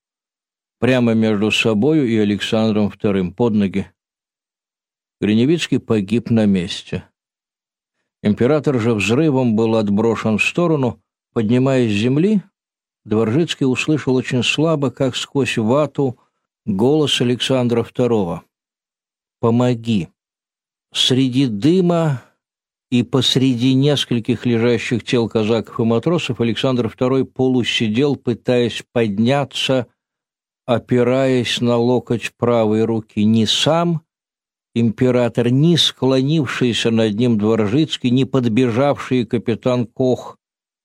прямо 0.79 1.13
между 1.13 1.51
собою 1.51 2.07
и 2.07 2.17
Александром 2.17 2.87
II 2.87 3.31
под 3.33 3.53
ноги. 3.53 3.91
Гриневицкий 5.21 5.79
погиб 5.79 6.29
на 6.29 6.45
месте. 6.45 7.03
Император 8.23 8.79
же 8.79 8.93
взрывом 8.93 9.55
был 9.55 9.75
отброшен 9.75 10.37
в 10.37 10.43
сторону, 10.43 11.01
поднимаясь 11.33 11.91
с 11.91 11.95
земли, 11.95 12.41
Дворжицкий 13.05 13.65
услышал 13.65 14.15
очень 14.15 14.43
слабо, 14.43 14.91
как 14.91 15.15
сквозь 15.15 15.57
вату, 15.57 16.19
голос 16.65 17.21
Александра 17.21 17.81
II. 17.81 18.41
«Помоги!» 19.39 20.09
Среди 20.93 21.47
дыма 21.47 22.23
и 22.89 23.03
посреди 23.03 23.73
нескольких 23.73 24.45
лежащих 24.45 25.03
тел 25.03 25.29
казаков 25.29 25.79
и 25.79 25.83
матросов 25.83 26.41
Александр 26.41 26.87
II 26.87 27.25
полусидел, 27.25 28.15
пытаясь 28.15 28.83
подняться, 28.91 29.87
опираясь 30.65 31.61
на 31.61 31.77
локоть 31.77 32.33
правой 32.37 32.85
руки. 32.85 33.23
Ни 33.23 33.45
сам 33.45 34.01
император, 34.79 35.49
ни 35.49 35.75
склонившийся 35.75 36.91
над 36.91 37.19
ним 37.19 37.37
Дворжицкий, 37.37 38.11
ни 38.11 38.23
подбежавший 38.23 39.25
капитан 39.25 39.85
Кох 39.85 40.37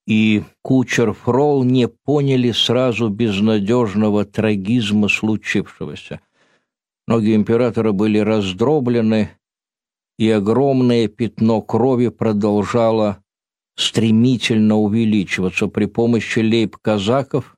и 0.07 0.43
кучер 0.63 1.13
Фрол 1.13 1.65
не 1.65 1.89
поняли 1.89 2.53
сразу 2.53 3.09
безнадежного 3.09 4.25
трагизма 4.25 5.09
случившегося. 5.09 6.21
Ноги 7.07 7.35
императора 7.35 7.93
были 7.93 8.19
раздроблены, 8.19 9.31
и 10.19 10.31
огромное 10.31 11.09
пятно 11.09 11.61
крови 11.61 12.09
продолжало 12.09 13.19
стремительно 13.77 14.77
увеличиваться 14.77 15.67
при 15.67 15.87
помощи 15.87 16.39
лейб-казаков, 16.39 17.54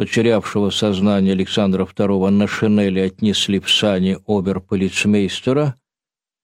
потерявшего 0.00 0.70
сознание 0.70 1.34
Александра 1.34 1.84
II 1.84 2.30
на 2.30 2.46
шинели 2.46 3.00
отнесли 3.00 3.60
в 3.60 3.70
сани 3.70 4.16
оберполицмейстера, 4.26 5.74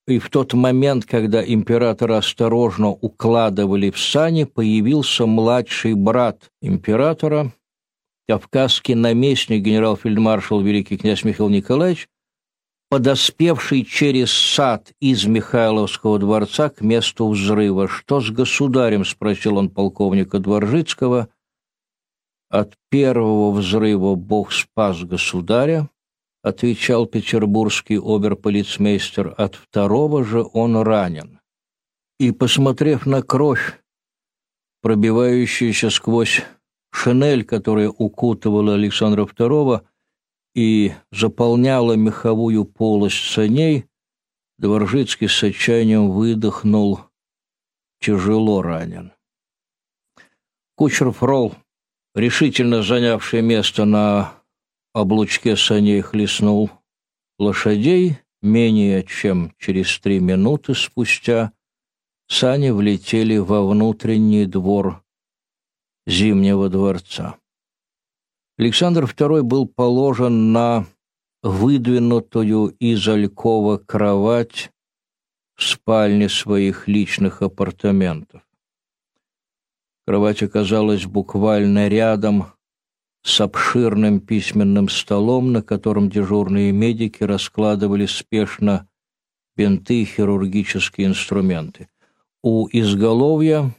и 0.05 0.19
в 0.19 0.29
тот 0.29 0.53
момент, 0.53 1.05
когда 1.05 1.43
императора 1.43 2.17
осторожно 2.17 2.89
укладывали 2.89 3.89
в 3.89 3.97
сани, 3.99 4.43
появился 4.43 5.25
младший 5.25 5.95
брат 5.95 6.51
императора, 6.61 7.51
кавказский 8.29 8.93
наместник 8.93 9.63
генерал-фельдмаршал 9.63 10.61
великий 10.61 10.95
князь 10.95 11.23
Михаил 11.23 11.49
Николаевич, 11.49 12.09
подоспевший 12.91 13.85
через 13.85 14.31
сад 14.31 14.91
из 14.99 15.25
Михайловского 15.25 16.19
дворца 16.19 16.69
к 16.69 16.81
месту 16.81 17.27
взрыва. 17.27 17.87
«Что 17.87 18.21
с 18.21 18.29
государем?»— 18.29 19.03
спросил 19.05 19.57
он 19.57 19.71
полковника 19.71 20.37
Дворжицкого. 20.37 21.29
«От 22.49 22.75
первого 22.89 23.51
взрыва 23.51 24.15
Бог 24.15 24.53
спас 24.53 25.03
государя»,— 25.03 25.89
отвечал 26.43 27.05
петербургский 27.05 27.97
оберполицмейстер. 27.97 29.33
«От 29.37 29.55
второго 29.55 30.23
же 30.23 30.45
он 30.53 30.77
ранен». 30.77 31.39
И, 32.19 32.31
посмотрев 32.31 33.05
на 33.05 33.21
кровь, 33.21 33.81
пробивающуюся 34.81 35.89
сквозь 35.89 36.43
шинель, 36.91 37.43
которая 37.43 37.89
укутывала 37.89 38.75
Александра 38.75 39.25
II, 39.25 39.85
и 40.55 40.93
заполняла 41.11 41.93
меховую 41.93 42.65
полость 42.65 43.31
саней, 43.31 43.85
Дворжицкий 44.57 45.27
с 45.27 45.43
отчаянием 45.43 46.09
выдохнул, 46.09 47.01
тяжело 47.99 48.63
ранен. 48.63 49.13
Кучер 50.75 51.11
Фрол, 51.11 51.53
решительно 52.17 52.81
занявший 52.81 53.41
место 53.41 53.85
на 53.85 54.33
облучке 54.93 55.55
саней, 55.55 56.01
хлестнул 56.01 56.71
лошадей. 57.39 58.17
Менее 58.43 59.03
чем 59.03 59.55
через 59.57 59.97
три 59.99 60.19
минуты 60.19 60.75
спустя 60.75 61.51
сани 62.27 62.69
влетели 62.69 63.37
во 63.37 63.67
внутренний 63.67 64.45
двор 64.45 65.03
Зимнего 66.05 66.69
дворца. 66.69 67.37
Александр 68.59 69.05
II 69.05 69.41
был 69.41 69.67
положен 69.67 70.51
на 70.51 70.85
выдвинутую 71.41 72.69
из 72.79 73.07
Алькова 73.07 73.77
кровать 73.77 74.71
в 75.55 75.63
спальне 75.63 76.29
своих 76.29 76.87
личных 76.87 77.41
апартаментов. 77.41 78.46
Кровать 80.07 80.41
оказалась 80.41 81.05
буквально 81.05 81.89
рядом 81.89 82.45
с 83.23 83.41
обширным 83.41 84.21
письменным 84.21 84.87
столом, 84.87 85.51
на 85.51 85.61
котором 85.61 86.09
дежурные 86.09 86.71
медики 86.71 87.23
раскладывали 87.23 88.05
спешно 88.05 88.87
бинты 89.57 90.01
и 90.01 90.05
хирургические 90.05 91.07
инструменты. 91.07 91.89
У 92.41 92.69
изголовья 92.71 93.75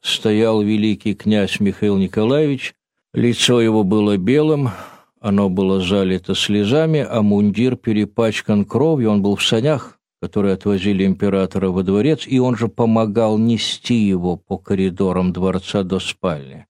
стоял 0.00 0.62
великий 0.62 1.14
князь 1.14 1.60
Михаил 1.60 1.96
Николаевич 1.96 2.74
Лицо 3.14 3.60
его 3.60 3.84
было 3.84 4.16
белым, 4.16 4.70
оно 5.20 5.50
было 5.50 5.82
залито 5.82 6.34
слезами, 6.34 7.06
а 7.06 7.20
мундир 7.20 7.76
перепачкан 7.76 8.64
кровью, 8.64 9.10
он 9.10 9.20
был 9.22 9.36
в 9.36 9.44
санях, 9.44 9.98
которые 10.22 10.54
отвозили 10.54 11.04
императора 11.04 11.70
во 11.70 11.82
дворец, 11.82 12.28
и 12.28 12.38
он 12.38 12.56
же 12.56 12.68
помогал 12.68 13.38
нести 13.38 13.96
его 13.96 14.36
по 14.36 14.56
коридорам 14.56 15.32
дворца 15.32 15.82
до 15.82 15.98
спальни. 15.98 16.68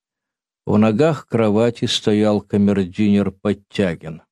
В 0.64 0.78
ногах 0.78 1.26
кровати 1.26 1.84
стоял 1.84 2.40
камердинер 2.40 3.30
Подтягин. 3.30 4.22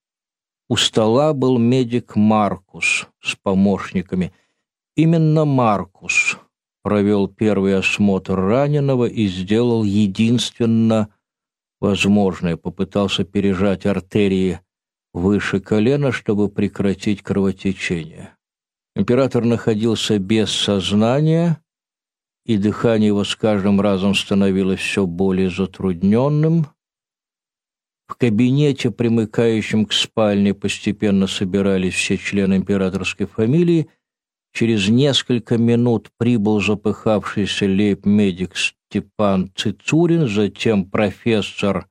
У 0.71 0.77
стола 0.77 1.35
был 1.35 1.59
медик 1.59 2.17
Маркус 2.17 3.09
с 3.21 3.35
помощниками. 3.37 4.33
Именно 4.97 5.45
Маркус 5.45 6.39
провел 6.83 7.29
первый 7.29 7.77
осмотр 7.77 8.37
раненого 8.37 9.05
и 9.05 9.27
сделал 9.27 9.85
единственно 9.85 11.11
возможное, 11.79 12.57
попытался 12.57 13.25
пережать 13.25 13.85
артерии 13.85 14.61
выше 15.13 15.61
колена, 15.61 16.11
чтобы 16.11 16.49
прекратить 16.49 17.21
кровотечение. 17.23 18.35
Император 19.01 19.47
находился 19.47 20.19
без 20.19 20.51
сознания, 20.51 21.63
и 22.45 22.59
дыхание 22.59 23.07
его 23.07 23.25
с 23.25 23.35
каждым 23.35 23.81
разом 23.81 24.15
становилось 24.15 24.81
все 24.81 25.07
более 25.07 25.49
затрудненным. 25.49 26.67
В 28.07 28.17
кабинете, 28.17 28.91
примыкающем 28.91 29.87
к 29.87 29.95
спальне, 29.95 30.53
постепенно 30.53 31.27
собирались 31.27 31.95
все 31.95 32.19
члены 32.19 32.57
императорской 32.57 33.25
фамилии. 33.25 33.89
Через 34.53 34.91
несколько 34.91 35.57
минут 35.57 36.11
прибыл 36.19 36.61
запыхавшийся 36.61 37.65
лейб-медик 37.65 38.55
Степан 38.55 39.51
Цицурин, 39.57 40.29
затем 40.29 40.85
профессор 40.85 41.89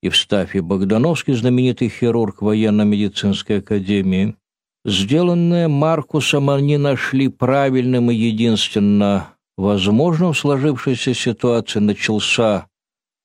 Евстафий 0.00 0.60
Богдановский, 0.60 1.34
знаменитый 1.34 1.90
хирург 1.90 2.40
военно-медицинской 2.40 3.58
академии. 3.58 4.36
Сделанное 4.84 5.68
Маркусом 5.68 6.48
они 6.50 6.78
нашли 6.78 7.28
правильным 7.28 8.10
и 8.10 8.14
единственно 8.14 9.34
возможным 9.56 10.32
в 10.32 10.38
сложившейся 10.38 11.12
ситуации 11.12 11.80
начался 11.80 12.66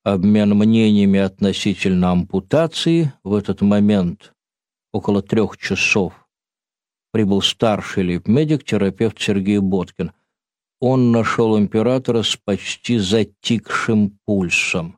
обмен 0.04 0.56
мнениями 0.56 1.20
относительно 1.20 2.12
ампутации. 2.12 3.14
В 3.24 3.36
этот 3.36 3.62
момент, 3.62 4.34
около 4.92 5.22
трех 5.22 5.58
часов, 5.58 6.14
прибыл 7.12 7.42
старший 7.42 8.04
лейб-медик, 8.04 8.64
терапевт 8.64 9.20
Сергей 9.20 9.60
Боткин– 9.60 10.12
он 10.80 11.12
нашел 11.12 11.58
императора 11.58 12.22
с 12.24 12.36
почти 12.36 12.98
затикшим 12.98 14.20
пульсом. 14.26 14.98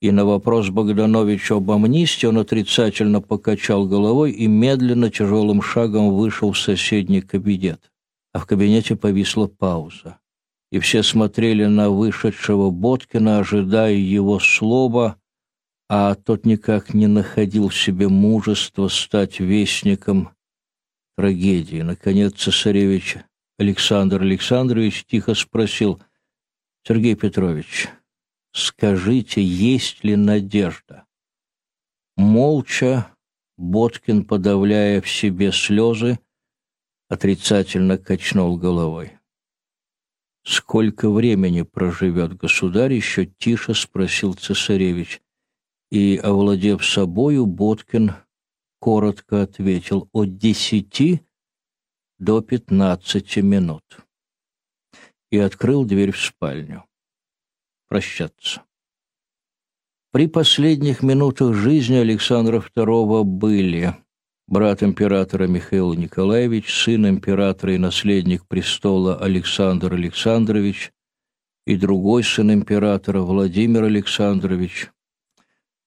И 0.00 0.10
на 0.12 0.24
вопрос 0.24 0.70
Богдановича 0.70 1.56
об 1.56 1.70
амнистии 1.70 2.26
он 2.26 2.38
отрицательно 2.38 3.20
покачал 3.20 3.86
головой 3.86 4.32
и 4.32 4.46
медленно 4.46 5.10
тяжелым 5.10 5.60
шагом 5.60 6.14
вышел 6.14 6.52
в 6.52 6.58
соседний 6.58 7.20
кабинет. 7.20 7.92
А 8.32 8.38
в 8.38 8.46
кабинете 8.46 8.96
повисла 8.96 9.46
пауза. 9.46 10.18
И 10.72 10.78
все 10.78 11.02
смотрели 11.02 11.66
на 11.66 11.90
вышедшего 11.90 12.70
Боткина, 12.70 13.40
ожидая 13.40 13.94
его 13.94 14.38
слова, 14.38 15.16
а 15.88 16.14
тот 16.14 16.46
никак 16.46 16.94
не 16.94 17.06
находил 17.06 17.68
в 17.68 17.76
себе 17.76 18.08
мужества 18.08 18.88
стать 18.88 19.40
вестником 19.40 20.30
трагедии. 21.16 21.82
Наконец 21.82 22.34
цесаревич 22.34 23.18
Александр 23.58 24.22
Александрович 24.22 25.04
тихо 25.04 25.34
спросил, 25.34 26.00
«Сергей 26.86 27.16
Петрович, 27.16 27.88
скажите, 28.52 29.42
есть 29.42 30.04
ли 30.04 30.16
надежда?» 30.16 31.06
Молча 32.16 33.14
Боткин, 33.56 34.24
подавляя 34.24 35.00
в 35.00 35.08
себе 35.08 35.52
слезы, 35.52 36.18
отрицательно 37.08 37.98
качнул 37.98 38.56
головой. 38.56 39.18
«Сколько 40.44 41.10
времени 41.10 41.62
проживет 41.62 42.36
государь?»— 42.36 42.92
еще 42.94 43.26
тише 43.26 43.74
спросил 43.74 44.34
цесаревич. 44.34 45.20
И, 45.90 46.16
овладев 46.16 46.84
собою, 46.86 47.46
Боткин 47.46 48.14
коротко 48.78 49.42
ответил 49.42 50.08
«От 50.12 50.38
десяти 50.38 51.20
до 52.18 52.40
пятнадцати 52.40 53.40
минут 53.40 53.82
и 55.30 55.38
открыл 55.38 55.84
дверь 55.84 56.12
в 56.12 56.20
спальню. 56.20 56.84
Прощаться. 57.90 58.62
При 60.12 60.28
последних 60.28 61.02
минутах 61.02 61.54
жизни 61.54 61.96
Александра 61.96 62.62
II 62.76 63.24
были 63.24 63.96
брат 64.46 64.84
императора 64.84 65.48
Михаил 65.48 65.94
Николаевич, 65.94 66.72
сын 66.72 67.08
императора 67.08 67.74
и 67.74 67.78
наследник 67.78 68.46
престола 68.46 69.16
Александр 69.16 69.94
Александрович 69.94 70.92
и 71.66 71.76
другой 71.76 72.22
сын 72.22 72.52
императора 72.52 73.22
Владимир 73.22 73.82
Александрович, 73.82 74.92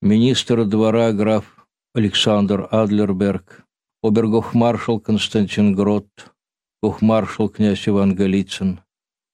министр 0.01 0.65
двора 0.65 1.13
граф 1.13 1.65
Александр 1.93 2.67
Адлерберг, 2.69 3.65
обергофмаршал 4.01 4.99
Константин 4.99 5.73
Грот, 5.73 6.09
гофмаршал 6.81 7.47
князь 7.47 7.87
Иван 7.87 8.13
Голицын, 8.13 8.81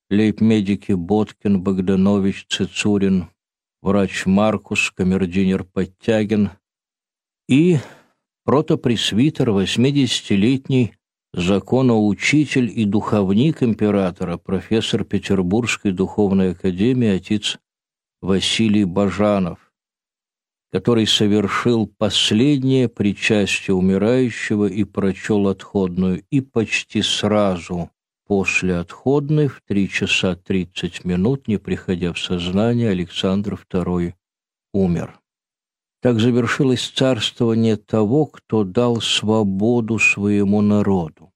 лейб-медики 0.09 0.93
Боткин, 0.93 1.61
Богданович, 1.61 2.47
Цицурин, 2.49 3.27
врач 3.81 4.25
Маркус, 4.25 4.91
камердинер 4.91 5.63
Подтягин 5.63 6.51
и 7.47 7.77
протопресвитер, 8.43 9.49
80-летний 9.49 10.95
законоучитель 11.33 12.71
и 12.75 12.85
духовник 12.85 13.61
императора, 13.61 14.37
профессор 14.37 15.03
Петербургской 15.03 15.91
духовной 15.91 16.51
академии 16.51 17.09
отец 17.09 17.59
Василий 18.21 18.85
Бажанов, 18.85 19.71
который 20.71 21.05
совершил 21.05 21.85
последнее 21.85 22.89
причастие 22.89 23.75
умирающего 23.75 24.65
и 24.65 24.83
прочел 24.83 25.47
отходную, 25.47 26.23
и 26.31 26.41
почти 26.41 27.03
сразу 27.03 27.91
после 28.29 28.77
отходной 28.77 29.47
в 29.47 29.59
три 29.65 29.89
часа 29.89 30.35
тридцать 30.35 31.03
минут, 31.03 31.47
не 31.47 31.57
приходя 31.57 32.13
в 32.13 32.19
сознание, 32.19 32.91
Александр 32.91 33.55
II 33.55 34.13
умер. 34.71 35.19
Так 35.99 36.19
завершилось 36.19 36.89
царствование 36.89 37.75
того, 37.75 38.27
кто 38.27 38.63
дал 38.63 39.01
свободу 39.01 39.97
своему 39.97 40.61
народу. 40.61 41.33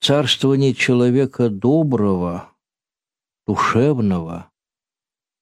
Царствование 0.00 0.72
человека 0.72 1.50
доброго, 1.50 2.48
душевного 3.46 4.50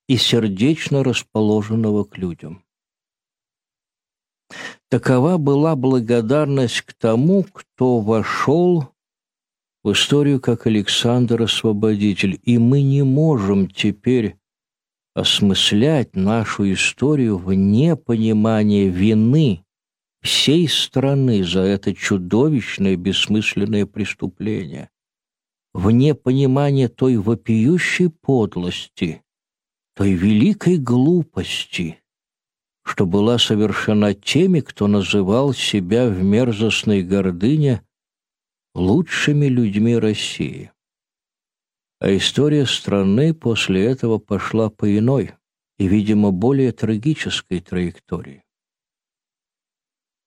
и 0.08 0.16
сердечно 0.16 1.04
расположенного 1.04 2.02
к 2.02 2.18
людям. 2.18 2.64
Такова 4.88 5.38
была 5.38 5.76
благодарность 5.76 6.80
к 6.80 6.92
тому, 6.94 7.44
кто 7.44 8.00
вошел 8.00 8.92
в 9.82 9.92
историю 9.92 10.40
как 10.40 10.66
Александр 10.66 11.42
Освободитель, 11.42 12.38
и 12.42 12.58
мы 12.58 12.82
не 12.82 13.02
можем 13.02 13.68
теперь 13.68 14.36
осмыслять 15.14 16.14
нашу 16.14 16.72
историю 16.72 17.38
вне 17.38 17.96
понимания 17.96 18.88
вины 18.88 19.64
всей 20.22 20.68
страны 20.68 21.42
за 21.44 21.60
это 21.60 21.94
чудовищное 21.94 22.96
бессмысленное 22.96 23.86
преступление, 23.86 24.90
вне 25.72 26.14
понимания 26.14 26.88
той 26.88 27.16
вопиющей 27.16 28.10
подлости, 28.10 29.22
той 29.96 30.12
великой 30.12 30.76
глупости, 30.76 31.98
что 32.84 33.06
была 33.06 33.38
совершена 33.38 34.14
теми, 34.14 34.60
кто 34.60 34.86
называл 34.86 35.54
себя 35.54 36.08
в 36.08 36.22
мерзостной 36.22 37.02
гордыне 37.02 37.82
лучшими 38.80 39.46
людьми 39.46 39.96
России. 39.96 40.72
А 42.00 42.16
история 42.16 42.66
страны 42.66 43.34
после 43.34 43.84
этого 43.84 44.18
пошла 44.18 44.70
по 44.70 44.98
иной 44.98 45.32
и, 45.78 45.86
видимо, 45.86 46.30
более 46.30 46.72
трагической 46.72 47.60
траектории. 47.60 48.42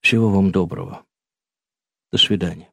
Всего 0.01 0.29
вам 0.29 0.51
доброго. 0.51 1.03
До 2.11 2.17
свидания. 2.17 2.69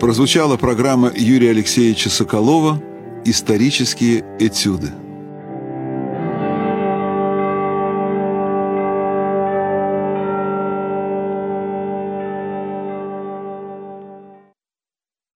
Прозвучала 0.00 0.56
программа 0.56 1.12
Юрия 1.14 1.50
Алексеевича 1.50 2.08
Соколова 2.08 2.82
«Исторические 3.24 4.24
этюды». 4.40 5.09